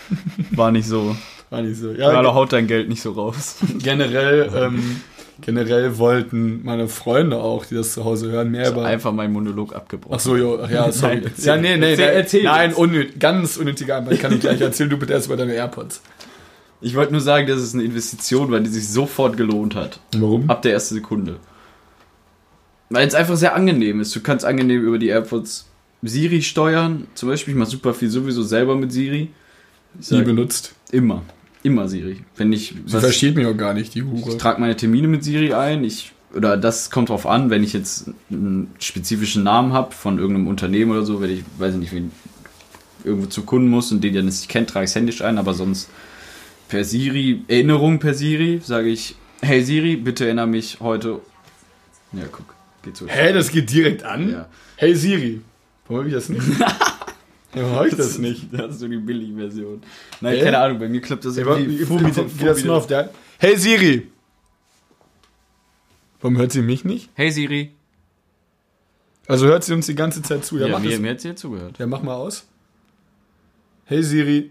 [0.52, 1.16] War nicht so.
[1.50, 1.92] war nicht so.
[1.92, 3.56] Ja, Carlo haut dein Geld nicht so raus.
[3.78, 5.00] generell, ähm,
[5.40, 8.84] generell wollten meine Freunde auch, die das zu Hause hören, mehr über.
[8.84, 10.16] Einfach mein Monolog abgebrochen.
[10.16, 11.22] Ach so, jo, ach ja, sorry.
[11.22, 14.60] Nein, ja, nee, nee, Erzähl- nein, erzähl nein, unnötig, ganz unnötiger Arbeit kann ich gleich
[14.60, 14.90] erzählen.
[14.90, 16.02] Du bitte erst über deine AirPods.
[16.80, 19.98] Ich wollte nur sagen, dass es eine Investition war, die sich sofort gelohnt hat.
[20.16, 20.48] Warum?
[20.50, 21.36] Ab der ersten Sekunde.
[22.90, 24.14] Weil es einfach sehr angenehm ist.
[24.14, 25.66] Du kannst angenehm über die AirPods
[26.02, 27.06] Siri steuern.
[27.14, 29.30] Zum Beispiel, ich mache super viel sowieso selber mit Siri.
[30.00, 30.74] Ich sag, benutzt.
[30.90, 31.22] immer.
[31.62, 32.24] Immer Siri.
[32.36, 34.38] Wenn ich, Sie was, versteht mich auch gar nicht, die ich Hure.
[34.38, 35.82] trage meine Termine mit Siri ein.
[35.82, 40.46] Ich, oder das kommt drauf an, wenn ich jetzt einen spezifischen Namen habe von irgendeinem
[40.46, 42.12] Unternehmen oder so, wenn ich, weiß ich nicht, wen
[43.02, 45.54] irgendwo zu Kunden muss und den der nicht kennt, trage ich es händisch ein, aber
[45.54, 45.88] sonst
[46.68, 51.20] per Siri, Erinnerung per Siri, sage ich, hey Siri, bitte erinnere mich heute.
[52.12, 53.06] Ja, guck, geht so.
[53.08, 54.30] Hä, das geht direkt an?
[54.30, 54.46] Ja.
[54.76, 55.40] Hey Siri.
[55.88, 56.42] Warum hab ich das nicht?
[57.62, 58.48] Warum hab ich das nicht?
[58.52, 59.80] Das ist so die Billig-Version.
[60.20, 60.42] Nein, Hä?
[60.44, 61.78] keine Ahnung, bei mir klappt das irgendwie
[62.44, 63.10] das nur auf der.
[63.38, 64.08] Hey Siri!
[66.20, 67.08] Warum hört sie mich nicht?
[67.14, 67.72] Hey Siri.
[69.26, 70.58] Also hört sie uns die ganze Zeit zu.
[70.58, 71.78] Ja, Ja, mach, mir, das, mir hat sie jetzt zugehört.
[71.78, 72.46] ja mach mal aus.
[73.86, 74.50] Hey Siri.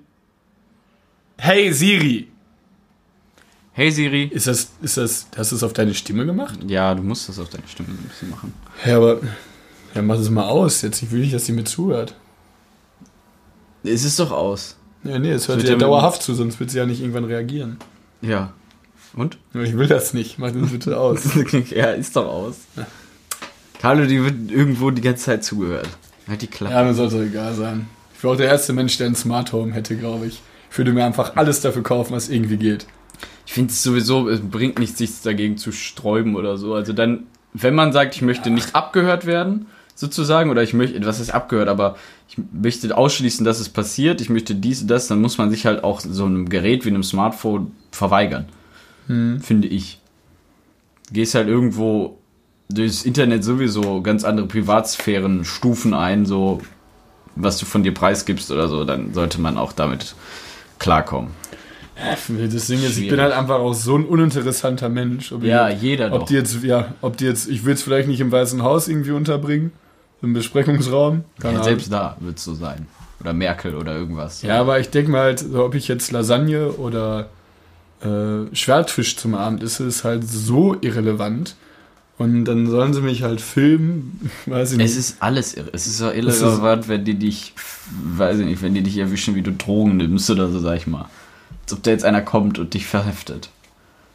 [1.38, 2.28] Hey Siri!
[3.74, 4.24] Hey Siri.
[4.26, 6.58] Ist das, ist das, hast du es auf deine Stimme gemacht?
[6.66, 8.54] Ja, du musst das auf deine Stimme ein bisschen machen.
[8.86, 9.20] Ja, aber,
[9.94, 10.82] ja, mach es mal aus.
[10.82, 12.16] Jetzt ich will nicht, dass sie mir zuhört.
[13.86, 14.78] Es ist doch aus.
[15.04, 17.78] Ja, nee, es hört sie ja dauerhaft zu, sonst wird sie ja nicht irgendwann reagieren.
[18.22, 18.54] Ja.
[19.16, 19.38] Und?
[19.54, 20.40] Ich will das nicht.
[20.40, 21.22] Mach das bitte aus.
[21.70, 22.56] ja, ist doch aus.
[23.80, 25.88] Carlo, die wird irgendwo die ganze Zeit zugehört.
[26.28, 26.74] Halt die Klappe.
[26.74, 27.88] Ja, mir sollte egal sein.
[28.18, 30.42] Ich wäre auch der erste Mensch, der ein Smart Home hätte, glaube ich.
[30.72, 32.88] Ich würde mir einfach alles dafür kaufen, was irgendwie geht.
[33.46, 36.74] Ich finde es sowieso, es bringt nichts, sich dagegen zu sträuben oder so.
[36.74, 41.20] Also dann, wenn man sagt, ich möchte nicht abgehört werden, sozusagen, oder ich möchte, was
[41.20, 41.96] ist abgehört, aber
[42.30, 45.66] ich möchte ausschließen, dass es passiert, ich möchte dies und das, dann muss man sich
[45.66, 48.48] halt auch so einem Gerät wie einem Smartphone verweigern.
[49.08, 50.02] Finde ich.
[51.12, 52.18] Gehst halt irgendwo
[52.70, 56.62] durchs Internet sowieso ganz andere Privatsphären, Stufen ein, so
[57.36, 60.16] was du von dir preisgibst oder so, dann sollte man auch damit
[60.80, 61.32] klarkommen.
[62.52, 65.32] Das Ding ist, ich bin halt einfach auch so ein uninteressanter Mensch.
[65.32, 66.28] Ob Ja, die, jeder ob doch.
[66.28, 69.12] die jetzt, ja, ob die jetzt, ich will es vielleicht nicht im Weißen Haus irgendwie
[69.12, 69.72] unterbringen,
[70.26, 71.24] im Besprechungsraum.
[71.42, 72.88] Ja, selbst da wird es so sein.
[73.22, 74.42] Oder Merkel oder irgendwas.
[74.42, 77.30] Ja, aber ich denke mal halt, so, ob ich jetzt Lasagne oder
[78.02, 81.56] äh, Schwertfisch zum Abend esse, ist halt so irrelevant.
[82.18, 84.92] Und dann sollen sie mich halt filmen, weiß ich nicht.
[84.92, 85.70] Es ist alles irre.
[85.74, 87.54] Es ist so irrelevant, wenn die dich,
[88.16, 90.88] weiß ich nicht, wenn die dich erwischen, wie du Drogen nimmst oder so, sag ich
[90.88, 91.10] mal.
[91.64, 93.50] Als ob da jetzt einer kommt und dich verheftet.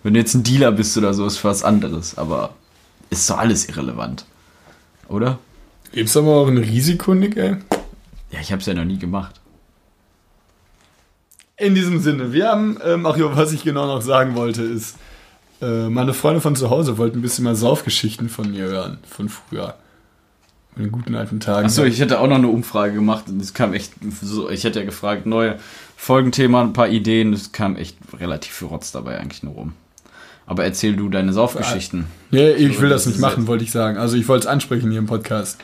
[0.03, 2.17] Wenn du jetzt ein Dealer bist oder so, ist was anderes.
[2.17, 2.55] Aber
[3.11, 4.25] ist so alles irrelevant.
[5.09, 5.39] Oder?
[5.93, 7.57] Gibt's aber auch ein Risiko, Nick, ey?
[8.31, 9.41] Ja, ich hab's ja noch nie gemacht.
[11.57, 14.97] In diesem Sinne, wir haben, ähm, ach ja, was ich genau noch sagen wollte, ist,
[15.61, 19.29] äh, meine Freunde von zu Hause wollten ein bisschen mal Saufgeschichten von mir hören, von
[19.29, 19.75] früher.
[20.77, 21.67] In den guten alten Tagen.
[21.67, 24.79] Achso, ich hätte auch noch eine Umfrage gemacht und es kam echt so, ich hätte
[24.79, 25.59] ja gefragt, neue
[25.97, 29.73] Folgenthema, ein paar Ideen, es kam echt relativ viel Rotz dabei eigentlich nur rum.
[30.51, 32.07] Aber erzähl du deine Saufgeschichten.
[32.33, 33.99] Nee, ich So, will das nicht machen, wollte ich sagen.
[33.99, 35.61] Also ich wollte es ansprechen hier im Podcast.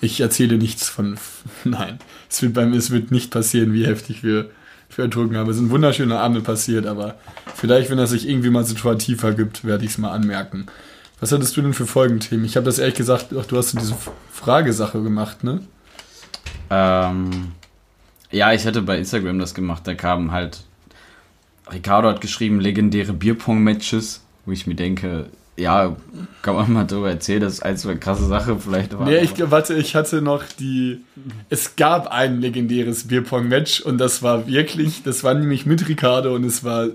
[0.00, 1.18] Ich erzähle nichts von.
[1.64, 1.98] Nein,
[2.30, 4.48] es wird beim es wird nicht passieren, wie heftig wir,
[4.96, 5.50] wir ertrunken haben.
[5.50, 7.16] Es sind wunderschöne Abende passiert, aber
[7.54, 10.68] vielleicht, wenn das sich irgendwie mal situativ ergibt, werde ich es mal anmerken.
[11.20, 12.46] Was hattest du denn für Folgenthemen?
[12.46, 13.94] Ich habe das ehrlich gesagt, ach, du hast so diese
[14.32, 15.60] Fragesache gemacht, ne?
[16.70, 17.52] Ähm,
[18.30, 20.60] ja, ich hatte bei Instagram das gemacht, da kam halt,
[21.70, 25.26] Ricardo hat geschrieben, legendäre Bierpong-Matches, wo ich mir denke,
[25.56, 25.96] ja,
[26.42, 28.98] kann man mal drüber erzählen, das ist eins eine krasse Sache vielleicht.
[28.98, 31.00] war, Nee, ich, warte, ich hatte noch die.
[31.48, 36.44] Es gab ein legendäres Bierpong-Match und das war wirklich, das war nämlich mit Ricardo und
[36.44, 36.88] es war.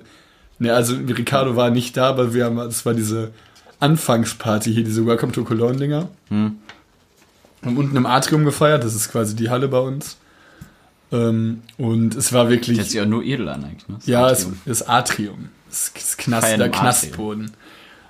[0.57, 3.31] Ne, also Ricardo war nicht da, aber wir haben, das war diese
[3.79, 6.07] Anfangsparty hier, diese Welcome to Cologne-Dinger.
[6.29, 6.55] Hm.
[7.63, 10.17] Haben unten im Atrium gefeiert, das ist quasi die Halle bei uns.
[11.11, 12.77] Ähm, und es war wirklich.
[12.77, 13.95] Das sich ja nur edel an eigentlich, ne?
[13.97, 14.57] Das Ja, es Atrium.
[14.65, 15.49] ist Atrium.
[15.93, 17.51] Das, Knast, der im Knastboden.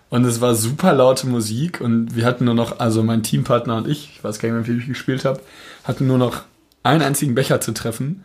[0.09, 3.87] Und es war super laute Musik und wir hatten nur noch, also mein Teampartner und
[3.87, 5.41] ich, ich weiß gar nicht mehr, wie ich gespielt habe,
[5.83, 6.43] hatten nur noch
[6.83, 8.23] einen einzigen Becher zu treffen.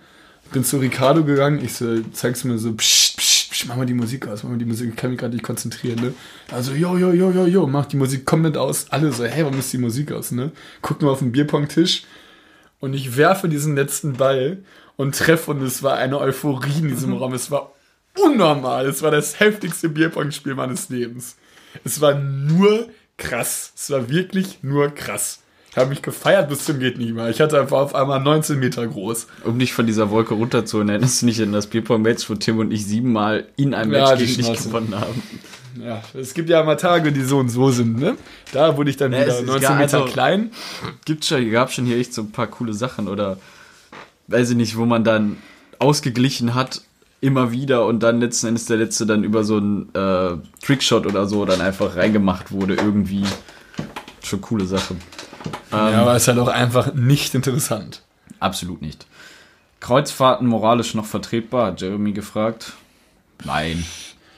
[0.53, 3.95] Bin zu Ricardo gegangen, ich so, zeig's mir so, psch, psch, psch, mach mal die
[3.95, 6.13] Musik aus, mach mal die Musik, ich kann mich gerade nicht konzentrieren, ne?
[6.51, 8.87] Also, jo, jo, jo, jo, jo, mach die Musik komplett aus.
[8.91, 10.51] Alle so, hey, warum ist die Musik aus, ne?
[10.83, 12.03] Gucken wir auf den Bierpong-Tisch
[12.81, 14.59] und ich werfe diesen letzten Ball
[14.97, 17.33] und treffe und es war eine Euphorie in diesem Raum.
[17.33, 17.73] Es war
[18.19, 18.87] unnormal.
[18.87, 21.37] Es war das heftigste Bierpong-Spiel meines Lebens.
[21.85, 23.73] Es war nur krass.
[23.77, 25.41] Es war wirklich nur krass.
[25.71, 27.29] Ich habe mich gefeiert bis zum geht nicht mehr.
[27.31, 29.29] Ich hatte einfach auf einmal 19 Meter groß.
[29.45, 32.73] Um dich von dieser Wolke runterzuholen, erinnerst du nicht an das Bierpong-Match, wo Tim und
[32.73, 35.23] ich siebenmal in einem Ja, Match gegen dich gewonnen haben?
[35.81, 38.17] Ja, es gibt ja mal Tage, die so und so sind, ne?
[38.53, 40.51] Da wurde ich dann Ja, wieder es ist 19 gar- Meter also- klein.
[41.05, 43.39] Gibt's schon, gab schon hier echt so ein paar coole Sachen oder
[44.27, 45.37] weiß ich nicht, wo man dann
[45.79, 46.83] ausgeglichen hat
[47.21, 51.27] immer wieder und dann letzten Endes der letzte dann über so einen äh, Trickshot oder
[51.27, 53.25] so dann einfach reingemacht wurde irgendwie.
[54.23, 54.95] Schon coole Sache.
[55.73, 58.03] Ähm, Ja, aber es ist halt auch einfach nicht interessant.
[58.39, 59.07] Absolut nicht.
[59.81, 62.75] Kreuzfahrten moralisch noch vertretbar, hat Jeremy gefragt.
[63.45, 63.85] Nein.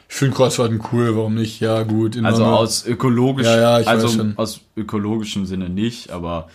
[0.09, 1.61] Ich finde Kreuzfahrten cool, warum nicht?
[1.61, 2.23] Ja, gut.
[2.23, 6.49] Also aus ökologisch, Ja, ja, also aus ökologischem Sinne nicht, aber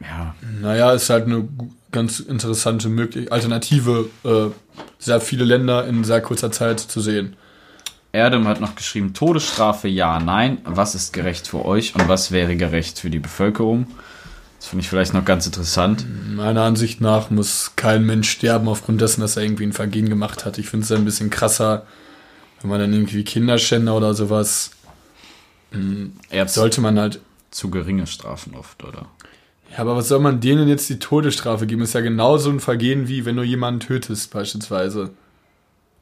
[0.00, 1.48] ja, Naja, ist halt eine
[1.92, 4.50] ganz interessante möglich Alternative, äh,
[4.98, 7.36] sehr viele Länder in sehr kurzer Zeit zu sehen.
[8.12, 10.58] Erdem hat noch geschrieben, Todesstrafe ja, nein.
[10.64, 13.86] Was ist gerecht für euch und was wäre gerecht für die Bevölkerung?
[14.58, 16.06] Das finde ich vielleicht noch ganz interessant.
[16.36, 20.44] Meiner Ansicht nach muss kein Mensch sterben aufgrund dessen, dass er irgendwie ein Vergehen gemacht
[20.44, 20.58] hat.
[20.58, 21.86] Ich finde es ein bisschen krasser,
[22.60, 24.70] wenn man dann irgendwie Kinderschänder oder sowas,
[26.30, 27.20] Er hat sollte man halt.
[27.50, 29.06] zu geringe Strafen oft, oder?
[29.72, 31.82] Ja, aber was soll man denen jetzt die Todesstrafe geben?
[31.82, 35.10] Ist ja genauso ein Vergehen wie wenn du jemanden tötest, beispielsweise.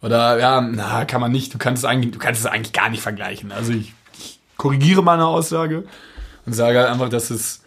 [0.03, 1.55] Oder ja, na, kann man nicht.
[1.55, 3.53] Du kannst es eigentlich, du kannst es eigentlich gar nicht vergleichen.
[3.53, 5.85] Also ich, ich korrigiere meine Aussage
[6.47, 7.63] und sage halt einfach, dass es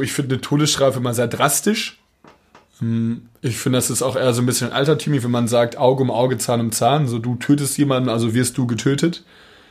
[0.00, 1.98] ich finde eine Todesstrafe immer sehr drastisch.
[2.78, 6.02] Hm, Ich finde, das ist auch eher so ein bisschen altertümlich, wenn man sagt, Auge
[6.02, 7.06] um Auge, Zahn um Zahn.
[7.06, 9.24] So, du tötest jemanden, also wirst du getötet.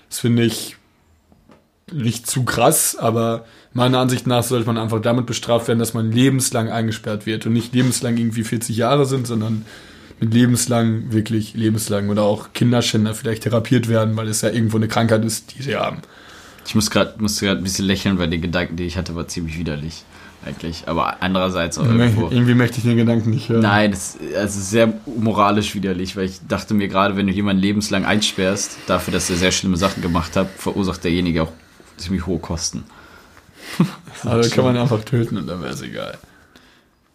[0.10, 0.78] Das finde ich
[1.92, 6.12] nicht zu krass, aber meiner Ansicht nach sollte man einfach damit bestraft werden, dass man
[6.12, 9.66] lebenslang eingesperrt wird und nicht lebenslang irgendwie 40 Jahre sind, sondern
[10.20, 14.88] mit lebenslang, wirklich lebenslang oder auch Kinderschänder vielleicht therapiert werden, weil es ja irgendwo eine
[14.88, 16.02] Krankheit ist, die sie haben.
[16.66, 19.28] Ich muss gerade musste gerade ein bisschen lächeln, weil die Gedanken, die ich hatte, war
[19.28, 20.04] ziemlich widerlich.
[20.46, 20.84] Eigentlich.
[20.86, 22.30] Aber andererseits auch irgendwo.
[22.30, 23.62] Irgendwie möchte ich den Gedanken nicht hören.
[23.62, 27.62] Nein, das ist also sehr moralisch widerlich, weil ich dachte mir gerade, wenn du jemanden
[27.62, 31.52] lebenslang einsperrst, dafür, dass er sehr schlimme Sachen gemacht hat, verursacht derjenige auch
[31.98, 32.84] ziemlich hohe Kosten.
[34.24, 36.18] Also kann man einfach töten und dann wäre es egal.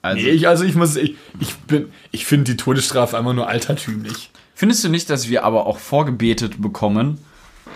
[0.03, 3.49] Also, Nee, ich, also ich muss, ich, ich bin, ich finde die Todesstrafe einfach nur
[3.49, 4.31] altertümlich.
[4.55, 7.19] findest du nicht, dass wir aber auch vorgebetet bekommen?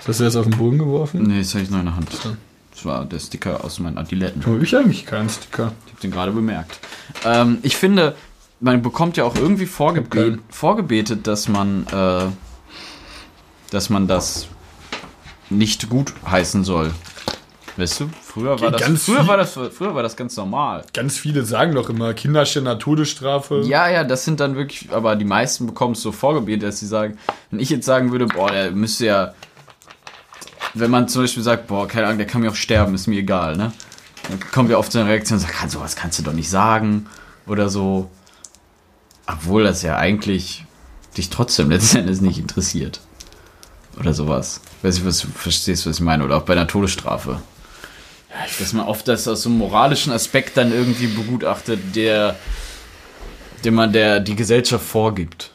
[0.06, 1.22] Hast du das auf den Boden geworfen?
[1.24, 2.08] Nee, das habe ich noch in der Hand.
[2.72, 4.44] Das war der Sticker aus meinen Adiletten.
[4.46, 5.72] Habe ich eigentlich keinen Sticker.
[5.86, 6.78] Ich habe den gerade bemerkt.
[7.24, 8.14] Ähm, ich finde,
[8.60, 10.38] man bekommt ja auch irgendwie vorgebe Okay.
[10.50, 12.26] vorgebetet, dass man, äh,
[13.70, 14.46] dass man das
[15.50, 16.92] nicht gut heißen soll.
[17.76, 18.10] Weißt du?
[18.22, 20.84] Früher war das, Ganz früher war das, früher war das ganz normal.
[20.94, 23.62] Ganz viele sagen doch immer Kinderschänder, Todesstrafe.
[23.66, 26.86] Ja, ja, das sind dann wirklich, aber die meisten bekommen es so vorgebetet, dass sie
[26.86, 27.18] sagen,
[27.50, 29.34] wenn ich jetzt sagen würde, boah, der müsste ja,
[30.72, 33.18] wenn man zum Beispiel sagt, boah, keine Ahnung, der kann mir auch sterben, ist mir
[33.18, 33.72] egal, ne?
[34.28, 36.50] Dann kommt ja oft so eine Reaktion und sagt, "Ah, sowas kannst du doch nicht
[36.50, 37.06] sagen
[37.46, 38.10] oder so.
[39.26, 40.64] Obwohl das ja eigentlich
[41.16, 43.00] dich trotzdem letzten Endes nicht interessiert.
[43.98, 44.60] Oder sowas.
[44.78, 46.24] Ich weiß nicht, was du verstehst, was ich meine.
[46.24, 47.40] Oder auch bei einer Todesstrafe.
[48.58, 52.36] Dass man oft das aus so einem moralischen Aspekt dann irgendwie begutachtet, der,
[53.64, 55.50] den man der die Gesellschaft vorgibt.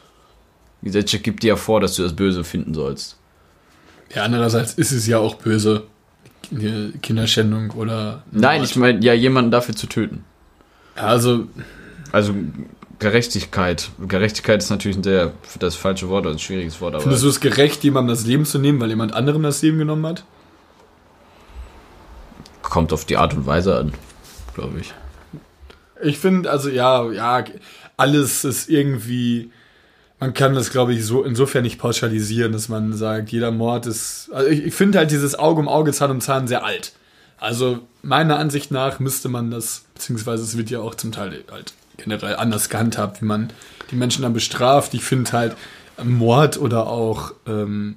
[0.80, 3.16] Die Gesellschaft gibt dir ja vor, dass du das Böse finden sollst.
[4.14, 5.84] Ja, andererseits ist es ja auch böse.
[7.00, 8.24] Kinderschändung oder.
[8.32, 10.24] Nein, ich meine, ja, jemanden dafür zu töten.
[10.96, 11.46] Also,
[12.12, 12.34] Also
[13.02, 13.90] Gerechtigkeit.
[14.08, 17.28] Gerechtigkeit ist natürlich ein sehr, das falsche Wort, oder ein schwieriges Wort, aber findest du
[17.28, 20.24] es gerecht, jemandem das Leben zu nehmen, weil jemand anderem das Leben genommen hat?
[22.72, 23.92] kommt auf die Art und Weise an,
[24.54, 24.94] glaube ich.
[26.02, 27.44] Ich finde, also ja, ja,
[27.98, 29.50] alles ist irgendwie.
[30.18, 34.30] Man kann das, glaube ich, so insofern nicht pauschalisieren, dass man sagt, jeder Mord ist.
[34.32, 36.92] Also ich, ich finde halt dieses Auge um Auge, Zahn um Zahn sehr alt.
[37.36, 41.74] Also meiner Ansicht nach müsste man das, beziehungsweise es wird ja auch zum Teil halt
[41.96, 43.52] generell anders gehandhabt, wie man
[43.90, 44.94] die Menschen dann bestraft.
[44.94, 45.56] Ich finde halt
[46.02, 47.96] Mord oder auch ähm,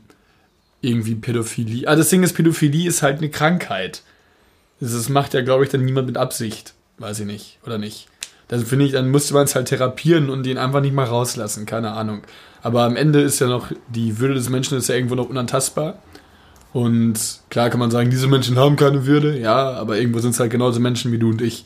[0.82, 1.88] irgendwie Pädophilie.
[1.88, 4.04] Ah, das Ding ist, Pädophilie ist halt eine Krankheit.
[4.80, 6.74] Das macht ja, glaube ich, dann niemand mit Absicht.
[6.98, 7.60] Weiß ich nicht.
[7.66, 8.08] Oder nicht.
[8.48, 11.66] Dann finde ich, dann müsste man es halt therapieren und den einfach nicht mal rauslassen.
[11.66, 12.22] Keine Ahnung.
[12.62, 16.00] Aber am Ende ist ja noch, die Würde des Menschen ist ja irgendwo noch unantastbar.
[16.74, 19.40] Und klar kann man sagen, diese Menschen haben keine Würde.
[19.40, 21.66] Ja, aber irgendwo sind es halt genauso Menschen wie du und ich.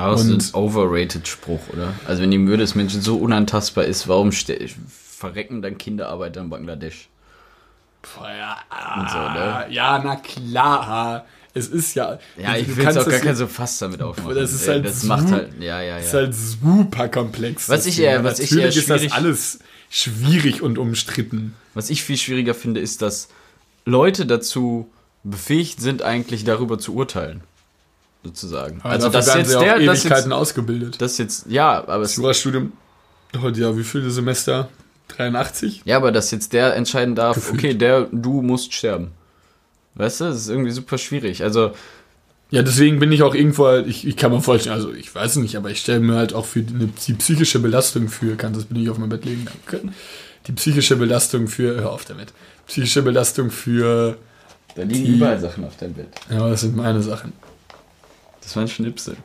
[0.00, 1.92] Aber das ist ein overrated Spruch, oder?
[2.06, 7.08] Also wenn die Würde des Menschen so unantastbar ist, warum verrecken dann Kinderarbeiter in Bangladesch?
[8.16, 8.56] Ja,
[9.12, 9.66] so, ne?
[9.74, 11.24] ja, na klar.
[11.52, 12.18] Es ist ja.
[12.40, 14.36] Ja, ich will jetzt auch gar kein so Fass damit aufmachen.
[14.36, 16.20] Das ist halt das macht halt, ja, ja, ist ja.
[16.20, 17.68] halt super komplex.
[17.68, 19.58] Was ich eher- was ich Natürlich eher ist das schwierig- alles
[19.90, 21.54] schwierig und umstritten.
[21.74, 23.28] Was ich viel schwieriger finde, ist, dass
[23.84, 24.90] Leute dazu
[25.24, 27.42] befähigt sind, eigentlich darüber zu urteilen.
[28.22, 28.80] Sozusagen.
[28.82, 31.00] Aber also dafür das werden jetzt sie auch der, das Ewigkeiten jetzt, ausgebildet.
[31.00, 32.72] das jetzt, ja, aber Das Jurastudium,
[33.40, 34.68] heute ja, wie viele Semester?
[35.08, 35.82] 83?
[35.86, 37.58] ja, aber dass jetzt der entscheiden darf, Gefühlt.
[37.58, 39.12] okay, der, du musst sterben.
[39.94, 41.42] Weißt du, das ist irgendwie super schwierig.
[41.42, 41.72] Also,
[42.50, 45.32] Ja, deswegen bin ich auch irgendwo, halt- ich, ich kann mir vorstellen, also ich weiß
[45.32, 48.58] es nicht, aber ich stelle mir halt auch für eine, die psychische Belastung für, kannst
[48.60, 49.88] das bitte nicht auf mein Bett legen, danke.
[50.46, 52.32] Die psychische Belastung für, hör auf damit,
[52.66, 54.16] psychische Belastung für,
[54.76, 56.08] da liegen Die- überall Sachen auf deinem Bett.
[56.30, 57.32] ja, das sind meine Sachen.
[58.42, 59.16] Das war ein Schnipsel.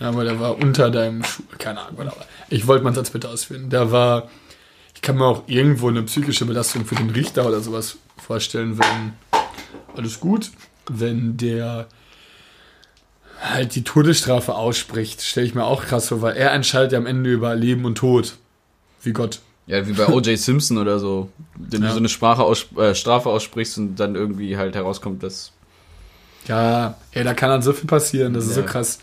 [0.00, 3.28] Ja, aber der war unter deinem Schuh, keine Ahnung, aber ich wollte meinen Satz bitte
[3.28, 3.70] ausführen.
[3.70, 4.28] Da war,
[4.94, 9.12] ich kann mir auch irgendwo eine psychische Belastung für den Richter oder sowas vorstellen, wenn,
[9.96, 10.50] alles gut,
[10.90, 11.86] wenn der
[13.40, 17.06] halt die Todesstrafe ausspricht, stelle ich mir auch krass vor, weil er entscheidet ja am
[17.06, 18.36] Ende über Leben und Tod.
[19.02, 19.40] Wie Gott.
[19.66, 20.38] Ja, wie bei O.J.
[20.38, 21.30] Simpson oder so.
[21.56, 21.88] Wenn Ja.
[21.88, 25.52] du so eine Sprache aus, äh, Strafe aussprichst und dann irgendwie halt herauskommt, dass.
[26.46, 28.66] Ja, ey, da kann dann so viel passieren, das ist so Ja.
[28.66, 28.98] krass.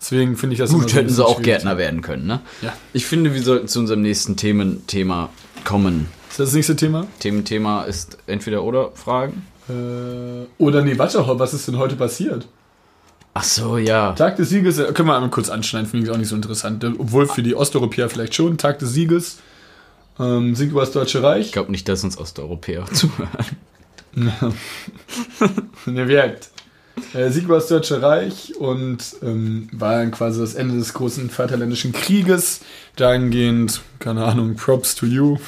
[0.00, 1.44] Deswegen finde ich das Gut, so hätten sie auch schwierig.
[1.44, 2.40] Gärtner werden können, ne?
[2.62, 2.72] Ja.
[2.92, 5.30] Ich finde, wir sollten zu unserem nächsten Themen Thema
[5.64, 6.08] kommen.
[6.30, 7.06] Ist das das nächste Thema?
[7.18, 9.46] Thementhema ist entweder oder Fragen.
[9.68, 12.46] Äh, oder nee, warte, was ist denn heute passiert?
[13.34, 14.12] Ach so, ja.
[14.12, 16.84] Tag des Sieges, äh, können wir einmal kurz anschneiden, finde ich auch nicht so interessant.
[16.84, 18.58] Äh, Obwohl für die Osteuropäer vielleicht schon.
[18.58, 19.38] Tag des Sieges,
[20.20, 21.52] ähm, Sieg über das Deutsche Ich Reich.
[21.52, 23.28] glaube nicht, dass uns Osteuropäer zuhören.
[25.86, 26.50] ne, wirkt.
[27.12, 31.30] Äh, Sieg über das Deutsche Reich und ähm, war dann quasi das Ende des großen
[31.30, 32.60] Vaterländischen Krieges.
[32.96, 35.38] Dahingehend, keine Ahnung, Props to you.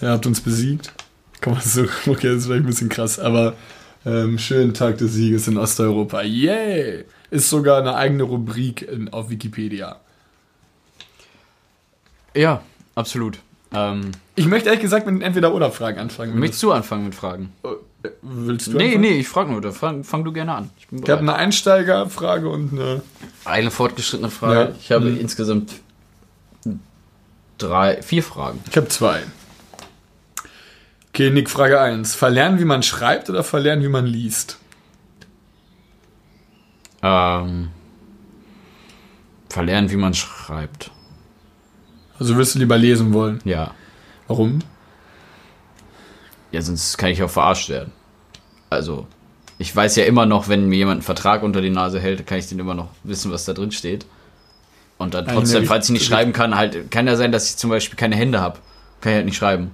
[0.00, 0.92] Ihr habt uns besiegt.
[1.40, 3.54] Kann man so, okay, das ist vielleicht ein bisschen krass, aber
[4.06, 6.22] ähm, schönen Tag des Sieges in Osteuropa.
[6.22, 7.04] Yay!
[7.30, 10.00] Ist sogar eine eigene Rubrik in, auf Wikipedia.
[12.34, 12.62] Ja,
[12.94, 13.38] absolut.
[13.72, 16.32] Ähm, Ich möchte ehrlich gesagt mit den Entweder-Oder-Fragen anfangen.
[16.32, 17.52] wenn möchtest du anfangen mit Fragen?
[18.22, 19.00] Willst du Nee, anfangen?
[19.00, 19.60] nee, ich frage nur.
[19.60, 20.70] da Fang, fang du gerne an.
[20.78, 23.02] Ich Ich habe eine Einsteigerfrage und eine.
[23.44, 24.54] Eine fortgeschrittene Frage.
[24.70, 24.76] Ja.
[24.80, 25.20] Ich habe Mhm.
[25.20, 25.72] insgesamt
[27.58, 28.60] drei, vier Fragen.
[28.70, 29.22] Ich habe zwei.
[31.08, 32.14] Okay, Nick, Frage 1.
[32.14, 34.58] Verlernen, wie man schreibt oder verlernen, wie man liest?
[37.02, 37.68] Ähm,
[39.48, 40.90] verlernen, wie man schreibt.
[42.18, 43.40] Also würdest du lieber lesen wollen?
[43.44, 43.72] Ja.
[44.28, 44.60] Warum?
[46.52, 47.92] Ja, sonst kann ich auch verarscht werden.
[48.70, 49.06] Also,
[49.58, 52.38] ich weiß ja immer noch, wenn mir jemand einen Vertrag unter die Nase hält, kann
[52.38, 54.06] ich den immer noch wissen, was da drin steht.
[54.98, 57.70] Und dann trotzdem, falls ich nicht schreiben kann, halt, kann ja sein, dass ich zum
[57.70, 58.58] Beispiel keine Hände habe.
[59.00, 59.70] Kann ich halt nicht schreiben.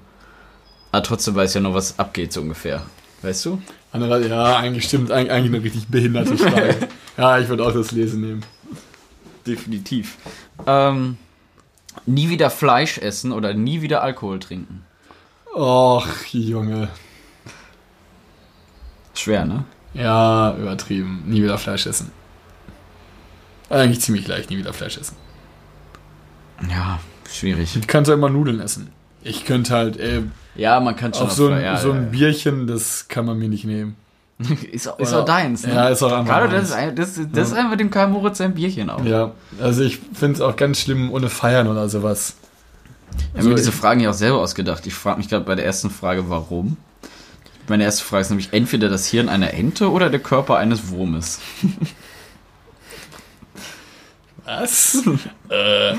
[0.93, 2.83] Aber trotzdem weiß ich ja noch, was abgeht, so ungefähr.
[3.23, 3.61] Weißt du?
[3.95, 5.11] Ja, eigentlich stimmt.
[5.11, 6.77] Eigentlich eine richtig behinderte Frage.
[7.17, 8.45] ja, ich würde auch das Lesen nehmen.
[9.47, 10.19] Definitiv.
[10.67, 11.17] Ähm,
[12.07, 14.85] nie wieder Fleisch essen oder nie wieder Alkohol trinken.
[15.55, 16.89] Och, Junge.
[19.15, 19.65] Schwer, ne?
[19.95, 21.23] Ja, übertrieben.
[21.27, 22.11] Nie wieder Fleisch essen.
[23.71, 25.17] Eigentlich ziemlich leicht, nie wieder Fleisch essen.
[26.69, 26.99] Ja,
[27.31, 27.73] schwierig.
[27.75, 28.91] Du kannst ja immer Nudeln essen.
[29.23, 30.25] Ich könnte halt, ey,
[30.57, 33.39] Ja, man kann schon auf so ein, ja, so ein ja, Bierchen, das kann man
[33.39, 33.97] mir nicht nehmen.
[34.73, 35.75] ist, auch- ist Oder- auch deins, ne?
[35.75, 38.39] Ja, ist auch einfach Gerade das ist, ein- das, das ist einfach dem Karl Moritz
[38.39, 39.05] sein Bierchen auch.
[39.05, 42.35] Ja, also ich finde es auch ganz schlimm ohne Feiern oder sowas.
[43.17, 44.87] Ich habe mir Also diese Fragen ja auch selber ausgedacht.
[44.87, 46.77] Ich frage mich gerade bei der ersten Frage, warum.
[47.69, 51.41] Meine erste Frage ist nämlich entweder das Hirn einer Ente oder der Körper eines Wurmes.
[54.45, 55.03] Was?
[55.49, 55.95] äh.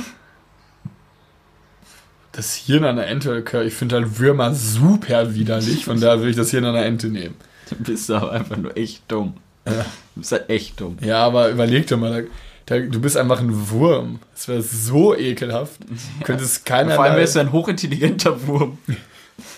[2.31, 6.51] Das Hirn einer Ente, ich finde halt Würmer super widerlich, von daher würde ich das
[6.51, 7.35] Hirn einer Ente nehmen.
[7.67, 9.37] Du bist aber einfach nur echt dumm.
[9.63, 9.71] Du
[10.13, 10.99] bist halt echt dumm.
[11.01, 12.27] Ja, aber überleg dir mal,
[12.65, 14.19] da, du bist einfach ein Wurm.
[14.33, 15.79] Das wäre so ekelhaft.
[15.83, 15.95] Du
[16.25, 16.95] könntest keiner.
[16.95, 18.77] Vor allem wärst du ein hochintelligenter Wurm.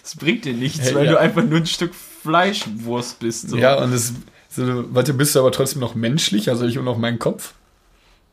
[0.01, 1.11] Das bringt dir nichts, Hey, weil ja.
[1.13, 3.49] du einfach nur ein Stück Fleischwurst bist.
[3.49, 3.57] So.
[3.57, 4.13] Ja, und das.
[4.49, 6.49] So, warte, bist du aber trotzdem noch menschlich?
[6.49, 7.53] Also ich und noch meinen Kopf?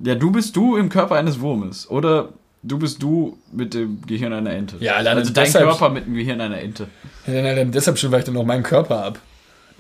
[0.01, 1.89] ja, du bist du im Körper eines Wurmes.
[1.91, 2.31] Oder
[2.67, 4.77] Du bist du mit dem Gehirn einer Ente.
[4.81, 6.89] Ja, alleine also dein deshalb- Körper mit dem Gehirn einer Ente.
[7.27, 9.19] Ja, dann, dann, deshalb schon ich dann auch meinen Körper ab.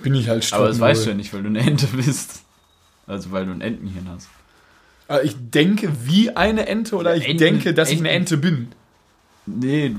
[0.02, 2.42] Bin ich halt Aber das weißt du ja nicht, weil du eine Ente bist.
[3.06, 4.28] Also weil du ein Entenhirn hast.
[5.08, 8.36] Aber ich denke wie eine Ente oder ich Enten- denke, dass ich eine Enten- Ente
[8.38, 8.68] bin.
[9.46, 9.98] Nee, du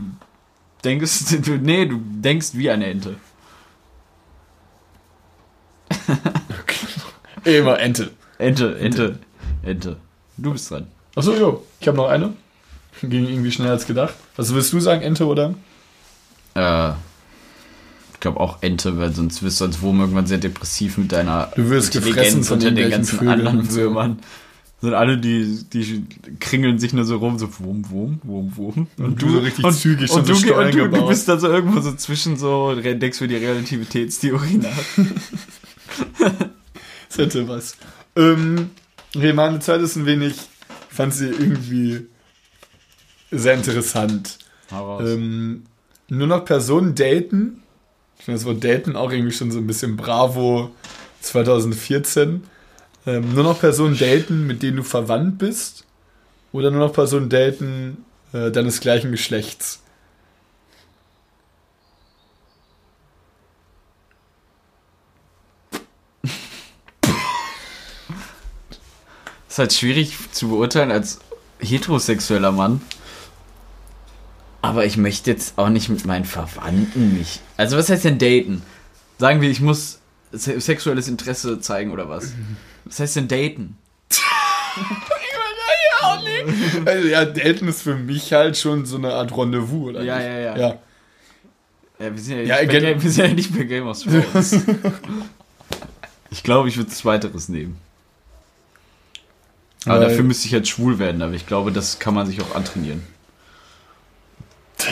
[0.84, 3.16] denkst, du, nee, du denkst wie eine Ente.
[7.43, 8.12] Immer Ente.
[8.38, 9.20] Ente, Ente,
[9.64, 9.97] Ente.
[10.38, 10.88] Du bist dran.
[11.16, 11.64] Achso, jo.
[11.80, 12.34] Ich habe noch eine.
[13.01, 14.16] Ging irgendwie schneller als gedacht.
[14.36, 15.53] Was willst du sagen, Ente oder?
[16.56, 16.89] Äh,
[18.14, 21.51] ich glaube auch Ente, weil sonst wirst du als Wurm irgendwann sehr depressiv mit deiner
[21.56, 23.72] Du wirst gefressen von unter den ganzen Vögeln anderen.
[23.72, 24.20] Würmern.
[24.86, 26.05] Sind alle, die, die
[26.39, 28.88] kringeln sich nur so rum, so Wurm, Wurm, Wurm, Wurm.
[28.97, 31.39] Und du so richtig zügig schon und so du, Steuern und du, du bist dann
[31.39, 35.05] so irgendwo so zwischen so, denkst für die Relativitätstheorie nach.
[37.07, 37.77] Das hätte was.
[38.17, 38.71] Ähm,
[39.15, 42.07] okay, meine Zeit ist ein wenig, ich fand sie irgendwie
[43.31, 44.38] sehr interessant.
[44.71, 45.63] Ähm,
[46.09, 47.63] nur noch Personen daten.
[48.17, 50.71] Ich finde das Wort daten auch irgendwie schon so ein bisschen Bravo
[51.21, 52.43] 2014.
[53.08, 55.86] Ähm, nur noch Personen daten, mit denen du verwandt bist.
[56.51, 59.82] Oder nur noch Personen daten äh, deines gleichen Geschlechts.
[69.47, 71.20] ist halt schwierig zu beurteilen als
[71.60, 72.82] heterosexueller Mann.
[74.62, 77.39] Aber ich möchte jetzt auch nicht mit meinen Verwandten mich.
[77.56, 78.64] Also, was heißt denn daten?
[79.20, 79.99] Sagen wir, ich muss
[80.38, 82.33] se sexuelles Interesse zeigen oder was?
[82.86, 83.77] Was heißt denn daten?
[86.86, 90.25] Also ja, daten ist für mich halt schon so eine Art Rendezvous, oder Ja, nicht?
[90.27, 90.57] ja, ja.
[90.57, 90.79] ja.
[91.97, 94.53] Ja, wir sind ja, Ja, nicht, Game, wir sind ja nicht bei Game of Thrones.
[96.29, 97.77] ich glaube, ich würde zweiteres nehmen.
[99.86, 102.41] Aber Weil- dafür müsste ich halt schwul werden, aber ich glaube, das kann man sich
[102.41, 103.01] auch antrainieren.
[104.77, 104.88] Das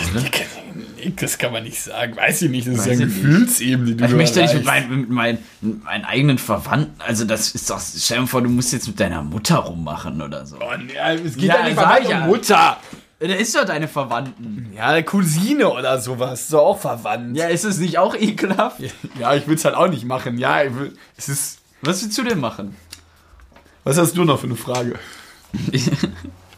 [1.37, 2.15] kann man nicht sagen.
[2.15, 2.67] Weiß ich nicht.
[2.67, 3.15] Das ist Weiß ja ich nicht.
[3.21, 4.89] Gefühlsebene, die du Ich möchte nicht mit, erreichst.
[4.89, 8.41] mein, mit, mein, mit meinen eigenen Verwandten, also das ist doch, stell dir mal vor,
[8.41, 10.57] du musst jetzt mit deiner Mutter rummachen oder so.
[10.57, 10.93] Oh, nee,
[11.25, 12.25] es geht Ja, ja, nicht mal ich um ja.
[12.25, 12.77] Mutter.
[13.21, 14.71] Der ist doch deine Verwandten.
[14.75, 16.41] Ja, eine Cousine oder sowas.
[16.41, 17.37] Ist doch auch verwandt.
[17.37, 18.81] Ja, ist es nicht auch ekelhaft?
[19.17, 20.37] Ja, ich will es halt auch nicht machen.
[20.37, 21.59] Ja, ich will, es ist.
[21.81, 22.75] Was willst du denn machen?
[23.85, 24.95] Was hast du noch für eine Frage?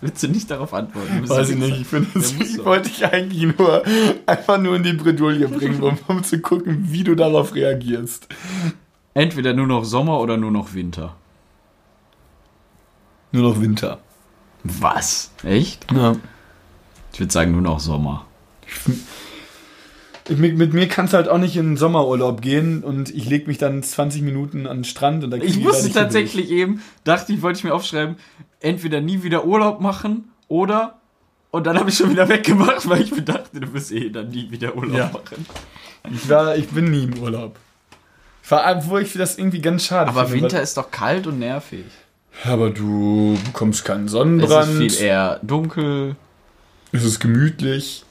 [0.06, 1.28] Willst du nicht darauf antworten?
[1.28, 1.82] Weiß ich nicht.
[1.82, 3.84] Ich, finde, das, ich wollte dich eigentlich nur
[4.26, 8.28] einfach nur in die Bredouille bringen, um, um zu gucken, wie du darauf reagierst.
[9.16, 11.16] Entweder nur noch Sommer oder nur noch Winter.
[13.32, 14.00] Nur noch Winter.
[14.64, 15.32] Was?
[15.44, 15.92] Echt?
[15.92, 16.16] Ja.
[17.14, 18.26] Ich würde sagen nur noch Sommer.
[20.28, 23.30] Ich, mit, mit mir kannst du halt auch nicht in den Sommerurlaub gehen und ich
[23.30, 26.82] leg mich dann 20 Minuten an den Strand und dann Ich musste nicht tatsächlich eben,
[27.04, 28.16] dachte ich, wollte ich mir aufschreiben,
[28.66, 31.00] entweder nie wieder Urlaub machen oder.
[31.52, 34.30] Und dann habe ich schon wieder weggemacht, weil ich mir dachte, du wirst eh dann
[34.30, 35.06] nie wieder Urlaub Ja.
[35.14, 35.46] machen.
[36.14, 37.58] Ich, war, ich bin nie im Urlaub.
[38.42, 40.44] Vor allem, wo ich das irgendwie ganz schade Aber finde.
[40.44, 41.86] Winter ist doch kalt und nervig.
[42.44, 44.82] Aber du bekommst keinen Es Sonnenbrand.
[44.82, 46.16] ist viel eher dunkel.
[46.92, 48.04] Es ist gemütlich.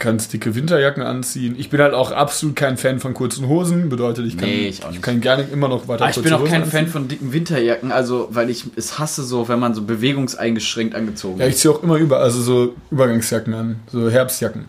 [0.00, 1.56] Kannst dicke Winterjacken anziehen.
[1.58, 3.88] Ich bin halt auch absolut kein Fan von kurzen Hosen.
[3.88, 5.02] Bedeutet, ich kann, Nee, ich nicht.
[5.02, 6.78] kann gerne immer noch weiter Aber ich kurze bin auch Hosen kein anziehen.
[6.84, 11.40] Fan von dicken Winterjacken, also weil ich es hasse so, wenn man so bewegungseingeschränkt angezogen
[11.40, 11.60] Ja, ich ist.
[11.62, 13.80] ziehe auch immer über, also so Übergangsjacken an.
[13.90, 14.66] So Herbstjacken.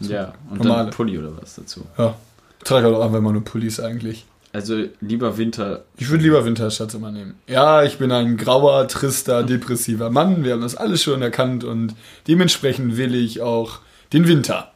[0.00, 0.84] Ja, und normale.
[0.84, 1.82] dann Pulli oder was dazu.
[1.98, 2.14] Ja.
[2.64, 4.26] Trage halt auch einfach immer nur Pullis eigentlich.
[4.52, 5.82] Also lieber Winter.
[5.96, 7.34] Ich würde lieber Winterschatz immer nehmen.
[7.48, 10.44] Ja, ich bin ein grauer, trister, depressiver Mann.
[10.44, 11.94] Wir haben das alles schon erkannt und
[12.28, 13.78] dementsprechend will ich auch
[14.12, 14.72] den Winter.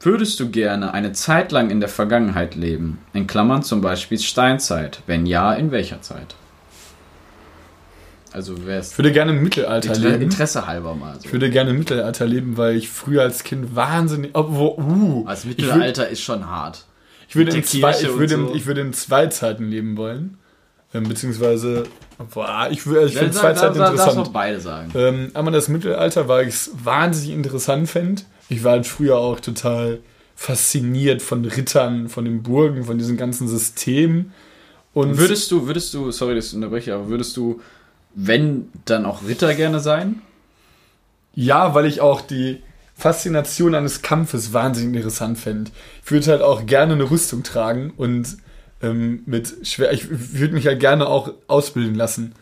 [0.00, 2.98] Würdest du gerne eine Zeit lang in der Vergangenheit leben?
[3.12, 5.00] In Klammern zum Beispiel Steinzeit.
[5.06, 6.34] Wenn ja, in welcher Zeit?
[8.32, 10.22] Also wäre es Ich würde gerne im Mittelalter Inter leben.
[10.22, 11.26] Interesse halber mal so.
[11.26, 14.30] Ich würde gerne im Mittelalter leben, weil ich früher als Kind wahnsinnig.
[14.32, 16.86] Obwohl, uh, Also Mittelalter ist schon hart.
[17.28, 18.54] ich würde, in zwei, ich, würde, so.
[18.54, 20.38] ich würde in zwei Zeiten leben wollen.
[20.94, 21.84] Ähm, beziehungsweise,
[22.34, 24.18] boah, ich, ich finde zwei Zeiten interessant.
[24.18, 24.92] auch beide sagen.
[24.94, 28.22] Ähm, aber das Mittelalter, weil ich es wahnsinnig interessant fände.
[28.48, 30.00] Ich war halt früher auch total
[30.36, 34.32] fasziniert von Rittern, von den Burgen, von diesem ganzen System.
[34.92, 37.60] Und Würdest du, würdest du, sorry, dass ich unterbreche, aber würdest du,
[38.14, 40.20] wenn, dann auch Ritter gerne sein?
[41.34, 42.62] ja, weil ich auch die
[42.94, 45.70] Faszination eines Kampfes wahnsinnig interessant fände.
[46.04, 48.36] Ich würde halt auch gerne eine Rüstung tragen und
[48.82, 49.92] ähm, mit schwer.
[49.92, 52.32] Ich würde mich halt gerne auch ausbilden lassen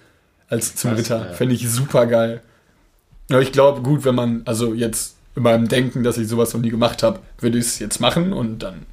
[0.48, 1.26] als zum Das, Ritter.
[1.28, 1.32] ja.
[1.34, 2.40] Fände ich super geil.
[3.30, 6.60] Aber ich glaube, gut, wenn man, also jetzt in meinem Denken, dass ich sowas noch
[6.60, 8.86] nie gemacht habe, würde ich es jetzt machen und dann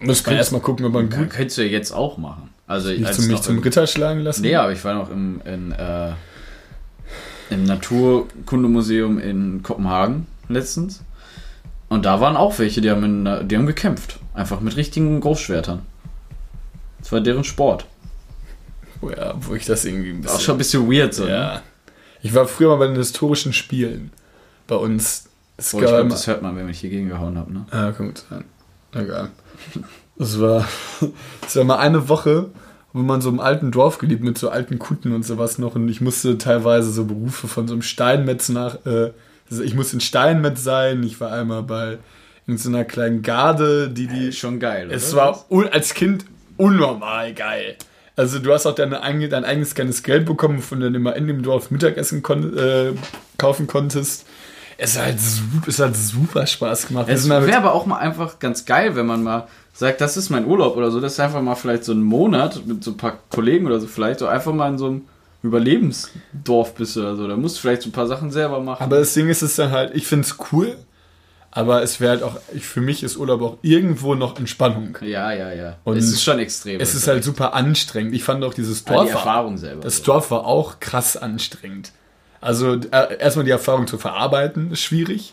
[0.00, 2.50] muss man erstmal gucken, ob man Kann, gut könntest du ja jetzt auch machen.
[2.66, 4.42] Also mich als zum, mich zum im- Ritter schlagen lassen.
[4.42, 6.10] Nee, aber ich war noch im, in, äh,
[7.48, 11.02] im Naturkundemuseum in Kopenhagen letztens.
[11.88, 14.18] Und da waren auch welche, die haben, in, die haben gekämpft.
[14.34, 15.80] Einfach mit richtigen Großschwertern.
[17.06, 17.86] Das war deren Sport.
[19.00, 21.22] Oh ja, wo ich das irgendwie ein Auch schon ein bisschen weird so.
[21.22, 21.30] ne?
[21.30, 21.62] Ja.
[22.20, 24.10] Ich war früher mal bei den historischen Spielen.
[24.66, 25.28] Bei uns.
[25.56, 27.52] Es Boah, ich glaube, das hört man, wenn ich hier gegengehauen habe.
[27.52, 27.64] Ne?
[27.70, 28.42] Ah, kommt sein.
[28.92, 29.30] Egal.
[30.18, 30.66] Das war,
[31.42, 32.50] das war mal eine Woche,
[32.92, 35.76] wo man so im alten Dorf gelebt mit so alten Kutten und sowas noch.
[35.76, 38.84] Und ich musste teilweise so Berufe von so einem Steinmetz nach.
[38.84, 39.12] Äh,
[39.48, 41.04] also ich musste ein Steinmetz sein.
[41.04, 41.98] Ich war einmal bei
[42.48, 44.32] in so einer kleinen Garde, die die.
[44.32, 44.90] Schon geil.
[44.90, 45.38] Es oder?
[45.48, 46.24] war als Kind
[46.56, 47.76] unnormal geil.
[48.16, 51.26] Also du hast auch deine, dein eigenes kleines Geld bekommen, von dem du immer in
[51.26, 52.92] dem Dorf Mittagessen kon äh,
[53.36, 54.26] kaufen konntest.
[54.78, 57.06] Es hat, super, es hat super Spaß gemacht.
[57.08, 60.46] Es wäre aber auch mal einfach ganz geil, wenn man mal sagt, das ist mein
[60.46, 61.00] Urlaub oder so.
[61.00, 63.86] Das ist einfach mal vielleicht so ein Monat mit so ein paar Kollegen oder so
[63.86, 64.20] vielleicht.
[64.20, 65.02] So einfach mal in so einem
[65.42, 67.26] Überlebensdorf bist oder so.
[67.26, 68.82] Da musst du vielleicht so ein paar Sachen selber machen.
[68.82, 70.76] Aber das Ding ist es dann halt, ich finde es cool,
[71.56, 74.98] aber es wäre halt auch, ich, für mich ist Urlaub auch irgendwo noch Entspannung.
[75.00, 75.78] ja, ja, ja.
[75.84, 76.78] Und es ist schon extrem.
[76.80, 78.14] Es ist halt super anstrengend.
[78.14, 79.06] Ich fand auch dieses Aber Dorf.
[79.06, 79.80] die Erfahrung selber.
[79.80, 80.02] Das.
[80.02, 81.92] Dorf war auch krass anstrengend.
[82.42, 85.32] Also äh, erstmal die Erfahrung zu verarbeiten ist schwierig.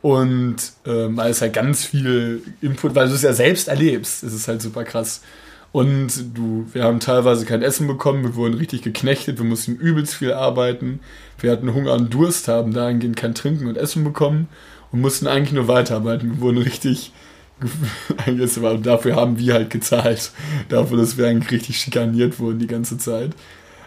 [0.00, 4.34] Und ähm, weil es halt ganz viel Input, weil du es ja selbst erlebst, ist
[4.34, 5.22] es halt super krass.
[5.72, 10.14] Und du, wir haben teilweise kein Essen bekommen, wir wurden richtig geknechtet, wir mussten übelst
[10.14, 11.00] viel arbeiten.
[11.40, 14.48] Wir hatten Hunger und Durst, haben dahingehend kein Trinken und Essen bekommen
[14.92, 16.32] und mussten eigentlich nur weiterarbeiten.
[16.36, 17.12] Wir wurden richtig,
[18.82, 20.30] dafür haben wir halt gezahlt.
[20.68, 23.32] Dafür, dass wir eigentlich richtig schikaniert wurden die ganze Zeit.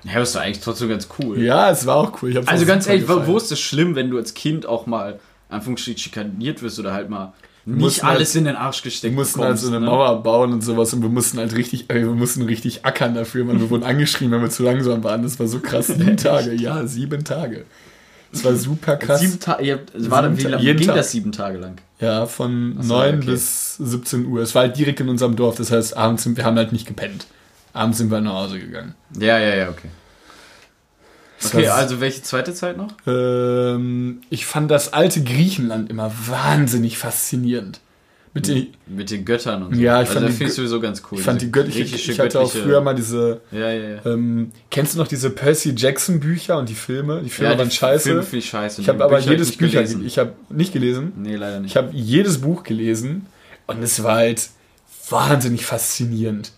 [0.03, 1.39] Ja, das doch eigentlich trotzdem ganz cool.
[1.39, 2.35] Ja, es war auch cool.
[2.45, 3.27] Also ganz ehrlich, wo, gefallen.
[3.27, 7.09] wo ist es schlimm, wenn du als Kind auch mal Anführungsstrich schikaniert wirst oder halt
[7.09, 7.33] mal
[7.65, 9.85] nicht alles halt- in den Arsch gesteckt Wir mussten halt so eine ne?
[9.85, 13.45] Mauer bauen und sowas und wir mussten halt richtig, ey, wir mussten richtig ackern dafür,
[13.45, 13.59] man.
[13.59, 15.21] Wir wurden angeschrien, wenn wir zu langsam waren.
[15.21, 15.87] Das war so krass.
[15.87, 17.65] Sieben Tage, ja, sieben Tage.
[18.31, 19.19] Das war super krass.
[19.19, 20.95] Sieben Tage, ihr habt, Sieben wie Ta- lange ging Tag.
[20.95, 21.75] das sieben Tage lang?
[21.99, 23.25] Ja, von so, 9 okay.
[23.25, 24.41] bis 17 Uhr.
[24.41, 26.87] Es war halt direkt in unserem Dorf, das heißt, abends sind wir haben halt nicht
[26.87, 27.27] gepennt.
[27.73, 28.95] Abends sind wir nach Hause gegangen.
[29.19, 29.89] Ja, ja, ja, okay.
[31.41, 32.89] Das Okay, war- also welche zweite Zeit noch?
[33.07, 37.79] Ähm, ich fand das alte Griechenland immer wahnsinnig faszinierend.
[38.33, 39.81] Mit den, Mit den Göttern und so.
[39.81, 41.19] Ja, ich also fand die ich sowieso ganz cool.
[41.19, 44.05] ich fand die göttliche, griechische, ich hatte auch früher mal diese, Ja, ja, ja.
[44.05, 47.21] ähm, kennst du noch diese Percy Jackson Bücher und die Filme?
[47.23, 48.03] Die Filme ja, waren die scheiße.
[48.23, 48.81] Filme ich scheiße.
[48.81, 50.05] ich habe aber Bücher jedes Bücher, gelesen.
[50.05, 51.11] ich habe nicht gelesen.
[51.17, 51.71] Nee, leider nicht.
[51.71, 53.25] Ich habe jedes Buch gelesen
[53.67, 54.49] und es war halt
[55.09, 56.53] wahnsinnig faszinierend.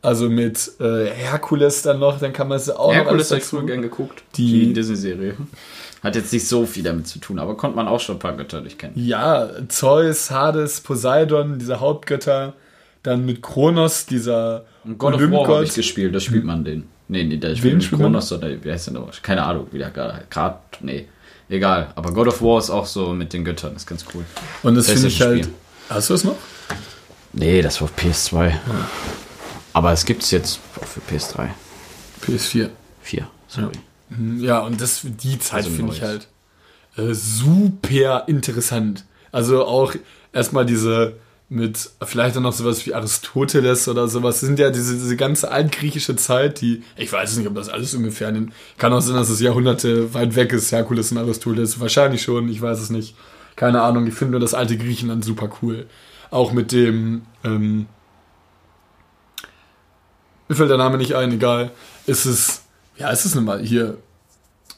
[0.00, 3.46] Also mit äh, Herkules dann noch, dann kann man es auch noch Herkules habe ich
[3.46, 4.24] früher gern geguckt.
[4.36, 5.36] Die- Die, Disney-Serie.
[6.02, 8.36] Hat jetzt nicht so viel damit zu tun, aber konnte man auch schon ein paar
[8.36, 8.94] Götter durchkennen.
[8.96, 12.54] Ja, Zeus, Hades, Poseidon, diese Hauptgötter.
[13.04, 16.84] Dann mit Kronos, dieser Und God of War habe ich gespielt, da spielt man den.
[17.08, 19.10] Nee, nee, da spielt nicht spielt man Kronos oder wie heißt der noch?
[19.22, 20.58] Keine Ahnung, wie der gerade.
[20.80, 21.06] Nee.
[21.48, 24.24] Egal, aber God of War ist auch so mit den Göttern, ist ganz cool.
[24.62, 25.32] Und das finde ich halt.
[25.32, 25.94] PlayStation-Spiel.
[25.94, 26.36] Hast du es noch?
[27.32, 28.52] Nee, das war auf PS2.
[29.72, 31.48] Aber es gibt es jetzt auch für PS3.
[32.24, 32.70] PS4.
[33.02, 33.66] 4, sorry.
[33.66, 33.70] Ja,
[34.18, 36.28] und das, die Zeit Also finde ich halt
[36.96, 39.04] äh, super interessant.
[39.30, 39.94] Also auch
[40.32, 41.14] erstmal diese
[41.48, 44.36] mit vielleicht auch noch sowas wie Aristoteles oder sowas.
[44.40, 47.94] Das sind ja diese, diese ganze altgriechische Zeit, die, ich weiß nicht, ob das alles
[47.94, 51.78] ungefähr, den- kann auch sein, dass es Jahrhunderte weit weg ist, Herkules und Aristoteles.
[51.78, 53.14] Wahrscheinlich schon, ich weiß es nicht.
[53.54, 55.86] Keine Ahnung, ich finde nur das alte Griechenland super cool.
[56.30, 57.84] Auch mit dem, ähm,
[60.48, 61.70] mir fällt der Name nicht ein, egal.
[62.06, 62.61] Ist es,
[62.96, 63.96] ja, ist es nochmal hier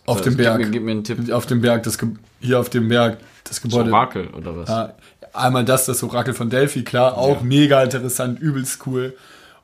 [0.07, 0.59] auf dem Gib Berg.
[0.59, 1.33] mir, gib mir einen Tipp.
[1.33, 2.09] Auf dem Berg, das Ge
[2.41, 3.91] hier auf dem Berg, das Das Gebäude.
[3.91, 4.69] Orakel oder was?
[4.69, 4.93] Ja,
[5.33, 9.17] einmal das, das Orakel von Delphi, klar, auch mega interessant, übelst cool.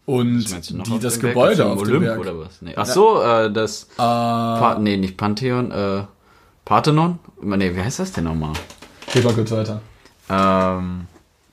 [0.07, 1.35] Und die, das dem Berg?
[1.35, 2.19] Gebäude Auf auf dem dem Berg.
[2.21, 2.63] oder was?
[2.63, 2.73] Nee.
[2.77, 3.87] Ach so, äh, das.
[3.97, 6.05] Pa nee, nicht Pantheon, äh,
[6.65, 7.19] Parthenon?
[7.43, 8.53] Nee, wie heißt das denn nochmal?
[9.13, 9.81] geh mal kurz weiter.
[10.29, 11.07] Ähm,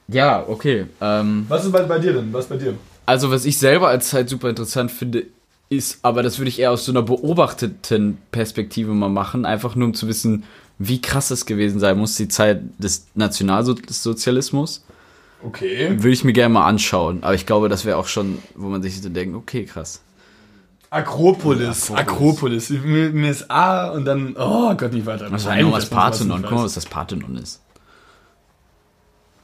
[0.07, 0.85] ja, okay.
[1.01, 2.31] Ähm, Was ist bei, bei dir denn?
[2.31, 2.75] Was ist bei dir?
[3.05, 5.25] also, was ich selber als Zeit super interessant finde,
[5.70, 9.88] ist, aber das würde ich eher aus so einer beobachteten Perspektive mal machen, einfach nur
[9.88, 10.43] um zu wissen,
[10.80, 14.86] wie krass es gewesen sein muss, die Zeit des Nationalsozialismus.
[15.43, 15.89] Okay.
[15.91, 18.82] Würde ich mir gerne mal anschauen, aber ich glaube, das wäre auch schon, wo man
[18.82, 20.01] sich so denkt, okay, krass.
[20.89, 21.91] Akropolis.
[21.91, 22.72] Akropolis.
[22.72, 23.13] Akropolis.
[23.13, 25.30] Mir, ist A und dann, oh Gott, nicht weiter.
[25.32, 26.41] Was war nur was Parthenon?
[26.43, 27.61] Guck mal, was das Parthenon ist.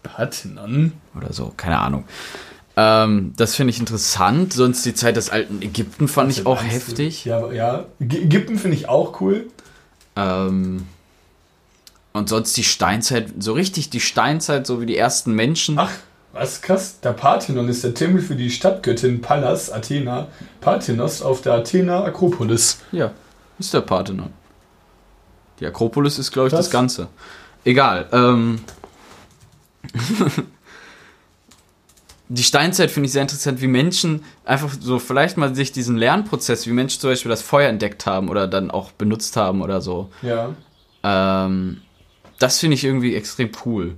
[0.03, 0.93] Parthenon?
[1.15, 2.05] Oder so, keine Ahnung.
[2.75, 4.53] Ähm, das finde ich interessant.
[4.53, 7.25] Sonst die Zeit des alten Ägypten fand ich auch heftig.
[7.25, 7.85] Ja, ja.
[7.99, 9.47] Ägypten finde ich auch cool.
[10.15, 10.87] Ähm,
[12.13, 15.77] und sonst die Steinzeit, so richtig die Steinzeit, so wie die ersten Menschen.
[15.79, 15.91] Ach,
[16.31, 16.99] was krass.
[16.99, 20.27] Der Parthenon ist der Tempel für die Stadtgöttin Pallas, Athena,
[20.61, 22.79] Parthenos auf der Athena Akropolis.
[22.91, 23.11] Ja,
[23.59, 24.31] ist der Parthenon.
[25.59, 26.71] Die Akropolis ist, glaube ich, das Was?
[26.71, 27.07] Ganze.
[27.63, 28.07] Egal.
[28.11, 28.61] Ähm,
[32.33, 36.65] die Steinzeit finde ich sehr interessant, wie Menschen einfach so vielleicht mal sich diesen Lernprozess,
[36.65, 40.09] wie Menschen zum Beispiel das Feuer entdeckt haben oder dann auch benutzt haben oder so.
[40.23, 40.55] Ja.
[41.03, 41.81] Ähm,
[42.39, 43.97] das finde ich irgendwie extrem cool.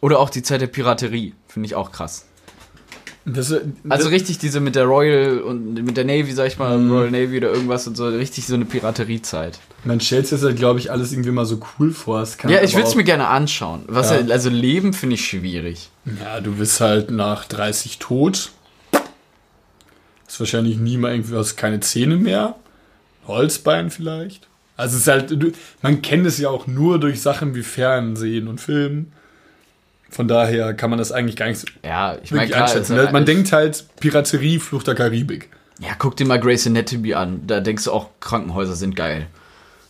[0.00, 2.26] Oder auch die Zeit der Piraterie, finde ich auch krass.
[3.24, 6.76] Das, Also das, richtig diese mit der Royal und mit der Navy, sag ich mal,
[6.76, 6.90] Mhm.
[6.90, 9.60] Royal Navy oder irgendwas und so, richtig so eine Pirateriezeit.
[9.84, 12.20] man stellt sich das halt, glaube ich, alles irgendwie mal so cool vor.
[12.20, 13.82] Es kann Ja, ich würde es mir gerne anschauen.
[13.86, 14.18] Was Ja.
[14.28, 15.90] also Leben finde ich schwierig.
[16.20, 18.50] Ja, du bist halt nach 30 tot.
[20.26, 22.56] Hast wahrscheinlich nie mal irgendwie, hast keine Zähne mehr.
[23.26, 24.48] Holzbein vielleicht.
[24.76, 28.60] Also es ist halt, man kennt es ja auch nur durch Sachen wie Fernsehen und
[28.60, 29.12] Film.
[30.12, 32.68] Von daher kann man das eigentlich gar nicht so Ja, ich meine wirklich klar.
[32.68, 32.98] einschätzen.
[32.98, 35.48] also, man denkt halt Piraterie, Flucht der Karibik.
[35.80, 37.46] ja, guck dir mal Grey's Anatomy an.
[37.46, 39.26] Da denkst du auch, Krankenhäuser sind geil.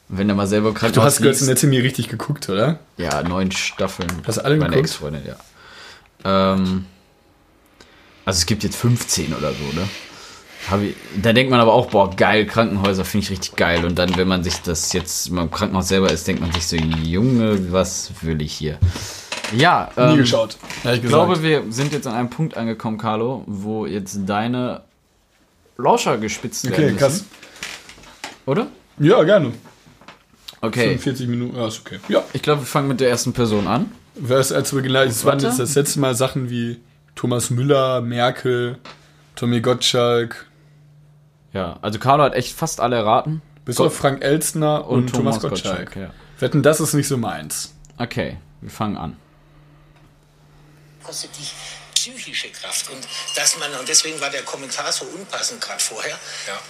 [0.09, 2.79] Und wenn du mal selber Du Krankenhaus hast Grey's liest- Anatomy richtig geguckt, oder?
[2.97, 4.09] Ja, neun Staffeln.
[4.27, 4.89] Hast du alle Meine geguckt?
[4.91, 5.37] Ex-Freundin, ja.
[6.55, 6.85] Ähm,
[8.25, 9.89] also es gibt jetzt 15 oder so, ne?
[10.85, 13.85] Ich, da denkt man aber auch, boah, geil, Krankenhäuser finde ich richtig geil.
[13.85, 16.64] Und dann, wenn man sich das jetzt mal im Krankenhaus selber ist, denkt man sich
[16.68, 18.79] so, Junge, was will ich hier?
[19.55, 20.57] Ja, Nie ähm, geschaut.
[20.84, 24.82] Ehrlich ich glaube, wir sind jetzt an einem Punkt angekommen, Carlo, wo jetzt deine
[25.76, 26.98] Lauscher gespitzt werden Okay, müssen.
[26.98, 27.24] krass.
[28.46, 28.66] Oder?
[28.98, 29.53] Ja, gerne.
[30.61, 30.88] Okay.
[30.98, 31.98] 45 Minuten, ja, ist okay.
[32.09, 32.22] Ja.
[32.32, 33.90] Ich glaube, wir fangen mit der ersten Person an.
[34.14, 36.80] Was, als wir gleich, es waren jetzt das letzte Mal Sachen wie
[37.14, 38.78] Thomas Müller, Merkel,
[39.34, 40.46] Tommy Gottschalk,
[41.53, 43.42] Ja, also Carlo hat echt fast alle erraten.
[43.64, 45.96] bis Gott- auf Frank Elstner und, Thomas, Gottschalk.
[45.96, 46.11] ja.
[46.38, 47.74] Wetten, das ist nicht so meins.
[47.98, 49.16] Okay, wir fangen an.
[51.03, 51.53] Kostet dich
[51.94, 56.18] psychische Kraft und dass man und deswegen war der Kommentar so unpassend gerade vorher,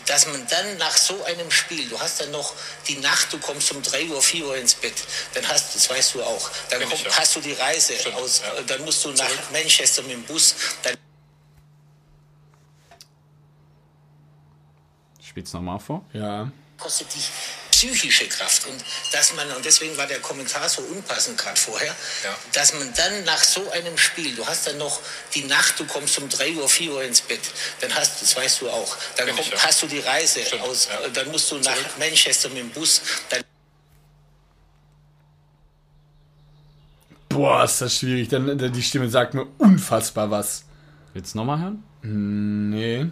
[0.07, 2.53] dass man dann nach so einem Spiel, du hast dann noch
[2.87, 4.95] die Nacht, du kommst um 3 Uhr, 4 Uhr ins Bett,
[5.35, 7.19] dann hast das weißt du auch, dann Kenn ich, komm, ja.
[7.19, 10.97] hast du die Reise aus, dann musst du nach Manchester mit dem Bus, dann
[15.27, 16.05] Spiel's nochmal vor.
[16.13, 16.53] Ja.
[16.77, 17.31] kostet dich
[17.83, 21.93] psychische Kraft und dass man und deswegen war der Kommentar so unpassend gerade vorher,
[22.53, 25.01] dass man dann nach so einem Spiel, du hast dann noch
[25.35, 27.41] die Nacht, du kommst um 3 Uhr, 4 Uhr ins Bett,
[27.81, 29.67] dann hast das weißt du auch, dann Kenn ich, komm, ja.
[29.67, 31.09] hast du die Reise aus, ja.
[31.09, 33.43] dann musst du nach Manchester mit dem Bus, dann
[37.29, 38.29] Boah, ist das schwierig.
[38.29, 40.67] Dann, dann die Stimme sagt mir unfassbar was.
[41.15, 41.83] Willst du nochmal hören?
[42.03, 43.07] Nee.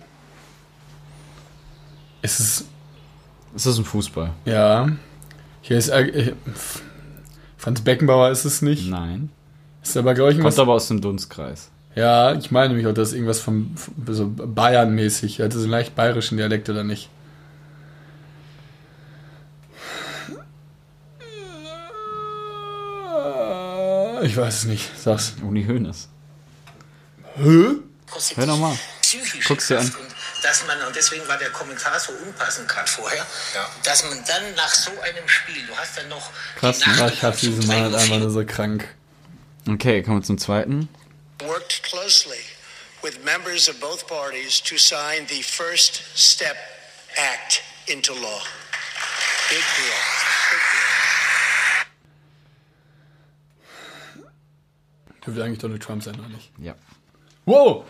[2.20, 2.64] Es ist,
[3.54, 4.32] Es ist ein Fußball.
[4.44, 4.88] ja.
[5.62, 6.32] Hier ist, äh,
[7.58, 8.88] Franz Beckenbauer ist es nicht.
[8.88, 9.30] Nein.
[9.82, 11.70] Ist aber, glaube ich, Kommt aber aus dem Dunstkreis.
[11.94, 15.38] Ja, ich meine nämlich auch, dass irgendwas vom, vom so Bayern-mäßig.
[15.40, 17.10] Er hatte so einen leicht bayerischen Dialekt oder nicht.
[24.22, 24.90] Ich weiß es nicht.
[24.98, 25.34] Sag's.
[25.42, 26.08] Uni Hoeneß.
[27.36, 27.66] Hä?
[28.10, 28.78] kostet Hör doch dich mal.
[29.02, 29.92] psychische Guck's dir und
[30.42, 33.26] dass man und deswegen war der Kommentar so unpassend gerade vorher,
[33.84, 36.86] dass man dann nach so einem Spiel, du hast dann noch Krass, ich
[37.22, 38.88] um diesen 3 Mann halt einfach 4 nur so krank.
[39.68, 40.88] Okay, kommen wir zum zweiten.
[41.46, 42.44] worked closely
[43.02, 46.56] with members of both parties to sign the First Step
[47.16, 48.40] Act into law.
[49.48, 49.96] Big deal.
[50.50, 50.86] Big deal.
[55.24, 56.50] Dürfte eigentlich Donald Trump sein, oder nicht?
[56.58, 56.74] Ja.
[57.44, 57.84] Wow!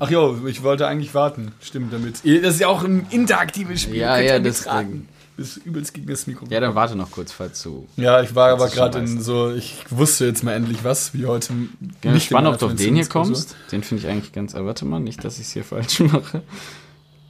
[0.00, 1.52] Ach jo, ich wollte eigentlich warten.
[1.60, 2.16] Stimmt, damit.
[2.24, 3.96] Das ist ja auch ein interaktives Spiel.
[3.96, 5.08] Ja, ja, mitraten.
[5.36, 6.52] Bis übelst gegen das Mikrofon.
[6.52, 7.86] Ja, dann warte noch kurz, falls du.
[7.96, 11.26] Ja, ich war aber ist gerade in so, ich wusste jetzt mal endlich was, wie
[11.26, 11.52] heute.
[11.52, 13.56] Ich bin in gespannt, ob du auf den hier kommst.
[13.72, 14.54] Den finde ich eigentlich ganz.
[14.54, 16.42] Aber warte mal, nicht, dass ich es hier falsch mache.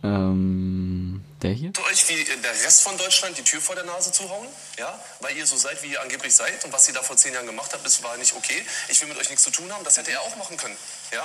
[0.03, 1.72] Ähm, der hier?
[1.90, 4.48] euch wie der Rest von Deutschland die Tür vor der Nase zuhauen,
[4.78, 7.34] ja, weil ihr so seid, wie ihr angeblich seid und was ihr da vor zehn
[7.34, 8.62] Jahren gemacht habt, das war nicht okay.
[8.88, 10.76] Ich will mit euch nichts zu tun haben, das hätte er auch machen können,
[11.12, 11.22] ja.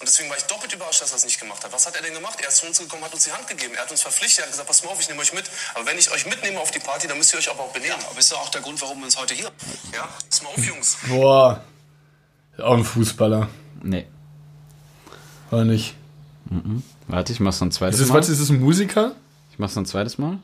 [0.00, 1.72] Und deswegen war ich doppelt überrascht, dass er es nicht gemacht hat.
[1.72, 2.38] Was hat er denn gemacht?
[2.40, 4.42] Er ist zu uns gekommen, hat uns die Hand gegeben, er hat uns verpflichtet, er
[4.44, 5.50] hat gesagt, pass mal auf, ich nehme euch mit.
[5.74, 7.96] Aber wenn ich euch mitnehme auf die Party, dann müsst ihr euch aber auch benehmen.
[8.08, 9.50] aber ist ja auch der Grund, warum wir uns heute hier.
[9.92, 10.98] Ja, pass mal auf, Jungs.
[11.08, 11.64] Boah.
[12.56, 13.48] Ist Auch ein Fußballer.
[13.82, 14.06] Nee.
[15.50, 15.96] Oder nicht?
[17.08, 18.18] Warte, ich mach's noch ein zweites Ist es, Mal.
[18.20, 19.12] was, ist es ein Musiker?
[19.52, 20.38] Ich mach's noch ein zweites Mal.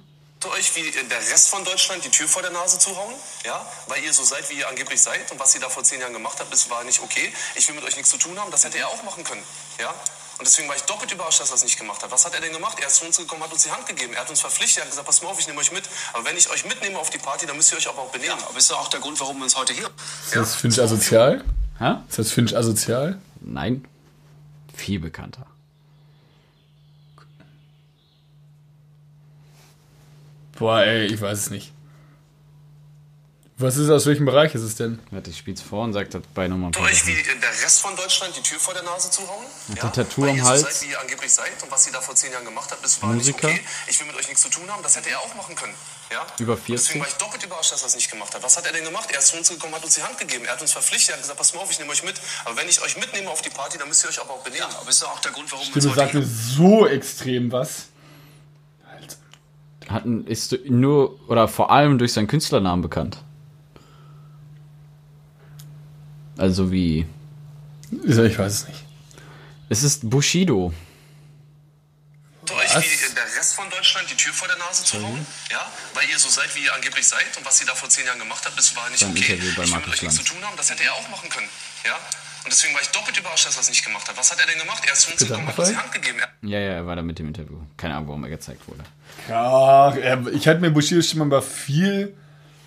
[0.58, 4.12] euch wie der Rest von Deutschland die Tür vor der Nase zuhauen, ja, weil ihr
[4.12, 6.52] so seid, wie ihr angeblich seid und was ihr da vor zehn Jahren gemacht habt,
[6.52, 7.32] das war nicht okay.
[7.54, 9.42] Ich will mit euch nichts zu tun haben, das hätte er auch machen können,
[9.78, 9.88] ja.
[10.36, 12.10] Und deswegen war ich doppelt überrascht, dass er es nicht gemacht hat.
[12.10, 12.76] Was hat er denn gemacht?
[12.80, 14.82] Er ist zu uns gekommen, hat uns die Hand gegeben, er hat uns verpflichtet, er
[14.82, 15.84] hat gesagt, pass mal auf, ich nehme euch mit.
[16.12, 18.36] Aber wenn ich euch mitnehme auf die Party, dann müsst ihr euch aber auch benehmen.
[18.48, 19.88] aber ist ja auch der Grund, warum wir uns heute hier.
[20.26, 21.44] Ist das Finch asozial?
[21.78, 21.94] Hä?
[22.08, 23.20] Ist das Finch asozial?
[23.40, 23.86] Nein.
[24.74, 25.46] Viel bekannter.
[30.58, 31.72] Boah, ey, ich weiß es nicht.
[33.56, 34.98] Was ist aus welchem Bereich ist es denn?
[35.12, 37.94] Warte, ich spiel's vor und sagt dabei nochmal ein paar euch wie der Rest von
[37.94, 39.46] Deutschland die Tür vor der Nase zuhauen?
[39.68, 40.62] Mit der Tattoo am Hals.
[40.62, 42.84] so seid, wie ihr angeblich seid und was ihr da vor zehn Jahren gemacht habt,
[42.84, 43.46] das war Musiker.
[43.46, 43.66] nicht okay.
[43.86, 44.82] Ich will mit euch nichts zu tun haben.
[44.82, 45.72] Das hätte er auch machen können.
[46.10, 46.26] Ja?
[46.40, 47.00] Über Und Deswegen 40.
[47.00, 48.42] war ich doppelt überrascht, dass er es nicht gemacht hat.
[48.42, 49.08] Was hat er denn gemacht?
[49.12, 50.44] Er ist zu uns gekommen, hat uns die Hand gegeben.
[50.46, 51.10] Er hat uns verpflichtet.
[51.10, 52.16] Er hat gesagt, pass mal auf, ich nehme euch mit.
[52.44, 54.66] Aber wenn ich euch mitnehme auf die Party, dann müsst ihr euch aber auch benehmen.
[54.80, 57.86] aber ist doch auch der Grund, warum Stimme sagt mir so extrem was.
[59.88, 63.18] Hatten, ist nur oder vor allem durch seinen Künstlernamen bekannt.
[66.38, 67.06] Also wie.
[67.90, 68.84] Ich weiß es nicht.
[69.68, 70.72] Es ist Bushido.
[72.50, 76.08] euch wie der Rest von Deutschland die Tür vor der Nase zu hauen, ja, weil
[76.08, 78.44] ihr so seid, wie ihr angeblich seid und was ihr da vor zehn Jahren gemacht
[78.44, 79.32] habt, das war nicht Beim okay.
[79.32, 81.28] Interview bei ich will mit euch nichts zu tun haben, das hätte er auch machen
[81.28, 81.48] können,
[81.84, 81.98] ja.
[82.44, 84.18] Und deswegen war ich doppelt überrascht, dass er es nicht gemacht hat.
[84.18, 84.82] Was hat er denn gemacht?
[84.86, 85.76] Er ist zu uns gekommen, hat uns die?
[85.76, 86.18] Hand gegeben.
[86.20, 87.56] Er Ja, ja, er war da mit dem Interview.
[87.76, 88.80] Keine Ahnung, warum er gezeigt wurde.
[89.28, 89.94] Ja,
[90.28, 92.14] ich hatte mir Bushidos Stimme aber viel,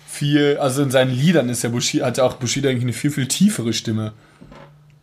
[0.08, 3.12] viel, also in seinen Liedern ist ja Bushido, hat ja auch Bushido eigentlich eine viel,
[3.12, 4.14] viel tiefere Stimme.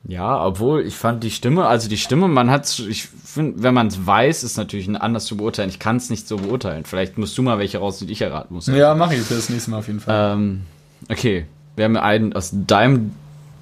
[0.08, 3.88] Ja, obwohl ich fand die Stimme, also die Stimme, man hat, ich finde, wenn man
[3.88, 5.70] es weiß, ist natürlich anders zu beurteilen.
[5.70, 6.86] Ich kann es nicht so beurteilen.
[6.86, 8.68] Vielleicht musst du mal welche raus, die ich erraten muss.
[8.68, 10.34] Ja, mache ich für das nächste Mal auf jeden Fall.
[10.34, 10.62] Ähm,
[11.10, 13.16] okay, wir haben einen aus deinem,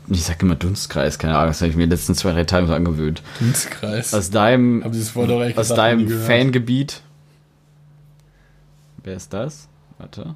[0.09, 2.67] ich sag immer Dunstkreis, keine Ahnung, das habe ich mir die letzten zwei, drei Tage
[2.67, 3.21] so angewöhnt.
[3.39, 4.13] Dunstkreis.
[4.13, 6.09] Aus deinem, Hab aus deinem.
[6.09, 7.01] Fangebiet.
[9.03, 9.67] Wer ist das?
[9.97, 10.35] Warte.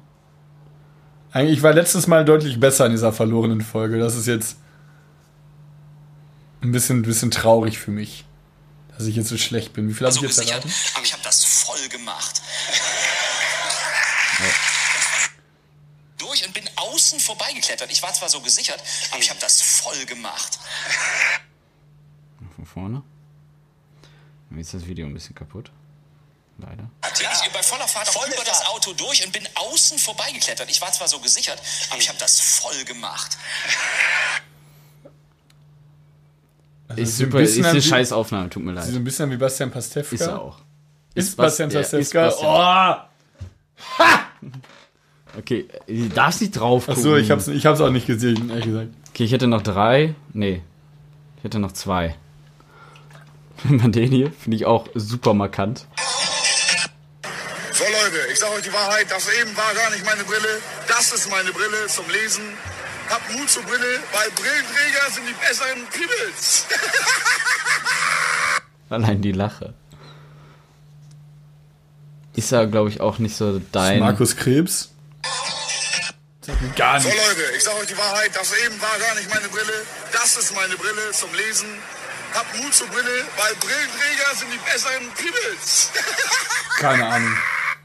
[1.32, 3.98] Eigentlich, ich war letztes Mal deutlich besser in dieser verlorenen Folge.
[3.98, 4.58] Das ist jetzt
[6.62, 8.24] ein bisschen, bisschen traurig für mich,
[8.96, 9.88] dass ich jetzt so schlecht bin.
[9.88, 10.70] Wie viel habe ich jetzt erraten?
[10.94, 12.42] aber ich habe das voll gemacht.
[14.38, 14.77] Durch
[17.08, 17.90] außen vorbeigeklettert.
[17.90, 20.58] Ich war zwar so gesichert, aber ich habe das voll gemacht.
[22.54, 23.02] Von vorne.
[24.50, 25.70] Mir ist das Video ein bisschen kaputt.
[26.58, 26.90] Leider.
[27.14, 30.68] Ich bei voller Fahrt auch über das Auto durch und bin außen vorbeigeklettert.
[30.68, 33.38] Ich war zwar so gesichert, aber ich habe das voll gemacht.
[36.88, 38.90] Also Ist super, bisschen ist eine scheiß Aufnahme, tut mir Sieht leid.
[38.92, 40.14] so ein bisschen wie Bastian Pastewka.
[40.14, 40.58] Ist er auch.
[41.14, 42.24] Ist Bas- Bastian ja, ist Pastewka?
[42.26, 43.08] Bastian.
[43.98, 44.48] oh!
[45.38, 47.00] Okay, du darfst nicht drauf gucken.
[47.00, 48.88] Achso, ich hab's, ich hab's auch nicht gesehen, ehrlich gesagt.
[49.10, 50.16] Okay, ich hätte noch drei.
[50.32, 50.62] Nee.
[51.36, 52.16] Ich hätte noch zwei.
[53.62, 55.86] Wenn man den hier, finde ich auch super markant.
[57.72, 60.58] So Leute, ich sage euch die Wahrheit, das eben war gar nicht meine Brille.
[60.88, 62.42] Das ist meine Brille zum Lesen.
[63.08, 66.66] Habt Mut zur Brille, weil Brillenträger sind die besseren Kribbels.
[68.90, 69.74] Allein die Lache.
[72.34, 74.00] Ist ja, glaube ich, auch nicht so dein.
[74.00, 74.90] Markus Krebs?
[76.76, 77.18] Gar So nicht.
[77.18, 79.84] Leute, ich sage euch die Wahrheit, das eben war gar nicht meine Brille.
[80.12, 81.68] Das ist meine Brille zum Lesen.
[82.34, 85.92] Habt Mut zur Brille, weil Brillenträger sind die besseren Kribbels.
[86.78, 87.32] Keine Ahnung.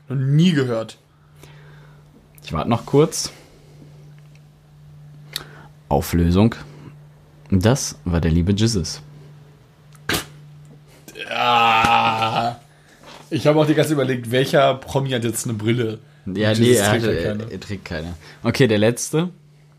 [0.09, 0.97] Noch nie gehört.
[2.43, 3.31] Ich warte noch kurz.
[5.89, 6.55] Auflösung.
[7.49, 9.01] Das war der liebe Jesus.
[11.29, 12.55] Ah.
[13.29, 15.99] Ich habe auch die ganze Zeit überlegt, welcher Promi hat jetzt eine Brille?
[16.25, 17.51] Ja, Und nee, er, trägt hatte, er, keine.
[17.51, 18.13] er trägt keine.
[18.43, 19.29] Okay, der letzte.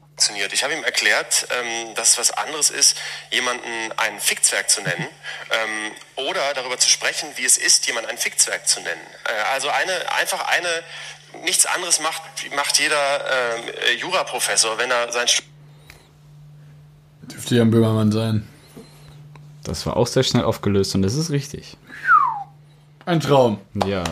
[0.09, 0.53] funktioniert.
[0.53, 2.97] Ich habe ihm erklärt, ähm, dass es was anderes ist,
[3.31, 5.07] jemanden ein Fickzwerg zu nennen
[5.51, 9.01] ähm, oder darüber zu sprechen, wie es ist, jemanden ein Fickzwerg zu nennen.
[9.25, 10.69] Äh, also eine, einfach eine,
[11.45, 12.23] nichts anderes macht,
[12.55, 15.27] macht jeder äh, Juraprofessor, wenn er sein
[17.23, 18.47] Dürfte ja ein Böhmermann sein.
[19.65, 21.77] Das war auch sehr schnell aufgelöst und das ist richtig.
[23.07, 23.59] Ein Traum.
[23.87, 24.05] Ja.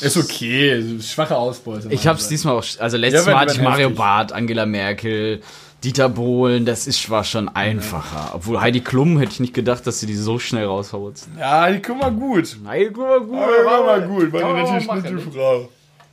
[0.00, 1.00] Ist okay.
[1.00, 1.88] Schwache Ausbeute.
[1.90, 3.98] Ich hab's diesmal auch, also letztes Ja, Mal hatte ich Mario heftig.
[3.98, 5.42] Barth, Angela Merkel,
[5.84, 8.32] Dieter Bohlen, das ist, war schon einfacher.
[8.34, 11.14] Obwohl Heidi Klum hätte ich nicht gedacht, dass sie die so schnell raushaut.
[11.38, 12.56] Ja, die guck mal gut.
[12.66, 13.34] Heidi Klum war gut.
[13.34, 14.32] Ja, war mal gut.
[14.32, 15.68] War eine nette machen, Frau.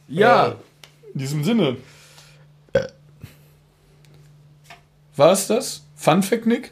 [0.08, 0.56] Ja.
[1.14, 1.78] In diesem Sinne.
[5.16, 5.84] War es das?
[5.96, 6.72] Fun Fact, Nick?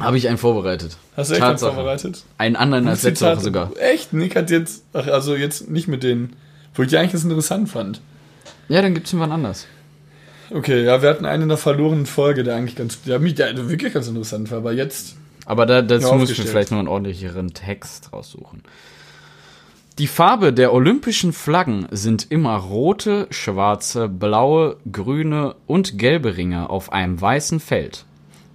[0.00, 0.96] Habe ich einen vorbereitet.
[1.16, 2.24] Hast du echt einen vorbereitet?
[2.38, 3.70] Einen anderen als letzte Woche sogar.
[3.78, 4.12] Echt?
[4.12, 6.34] Nick hat jetzt, ach, also jetzt nicht mit denen,
[6.74, 8.00] wo ich die eigentlich das interessant fand.
[8.68, 9.66] Ja, dann gibt's irgendwann anders.
[10.50, 13.68] Okay, ja, wir hatten einen in der verlorenen Folge, der eigentlich ganz, der, mich- der
[13.68, 15.16] wirklich ganz interessant war, aber jetzt,
[15.46, 18.62] Aber da, dazu ich mir vielleicht noch einen ordentlicheren Text raussuchen.
[19.98, 26.92] Die Farbe der olympischen Flaggen sind immer rote, schwarze, blaue, grüne und gelbe Ringe auf
[26.92, 28.04] einem weißen Feld.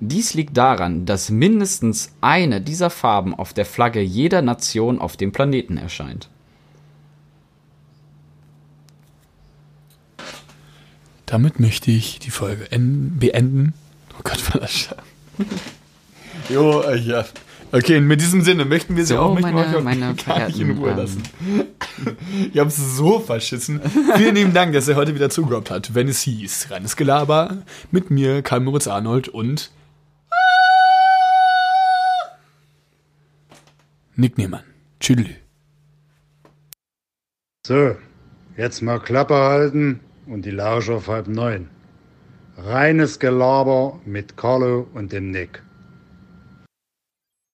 [0.02, 5.34] Dies liegt daran, dass mindestens eine dieser Farben auf der Flagge jeder Nation auf dem
[5.34, 6.30] Planeten erscheint.
[11.26, 13.74] Damit möchte ich die Folge beenden.
[14.18, 15.04] Oh Gott, war das schade.
[16.50, 17.26] jo, äh, ja.
[17.72, 20.60] Okay, in diesem Sinne möchten wir sie so, auch mit meine, euch meine gar nicht
[20.60, 21.22] in Ruhe lassen.
[22.52, 23.80] ich hab's so verschissen.
[24.16, 26.72] Vielen lieben Dank, dass ihr heute wieder zugehört habt, wenn es hieß.
[26.72, 27.58] Reines Gelaber
[27.92, 29.70] mit mir, Karl Moritz Arnold und
[34.20, 34.66] Nick Niemann.
[35.00, 35.28] Tschüss.
[37.66, 37.96] So,
[38.58, 41.70] jetzt mal Klappe halten und die Lausche auf halb neun.
[42.58, 45.64] Reines Gelaber mit Carlo und dem Nick.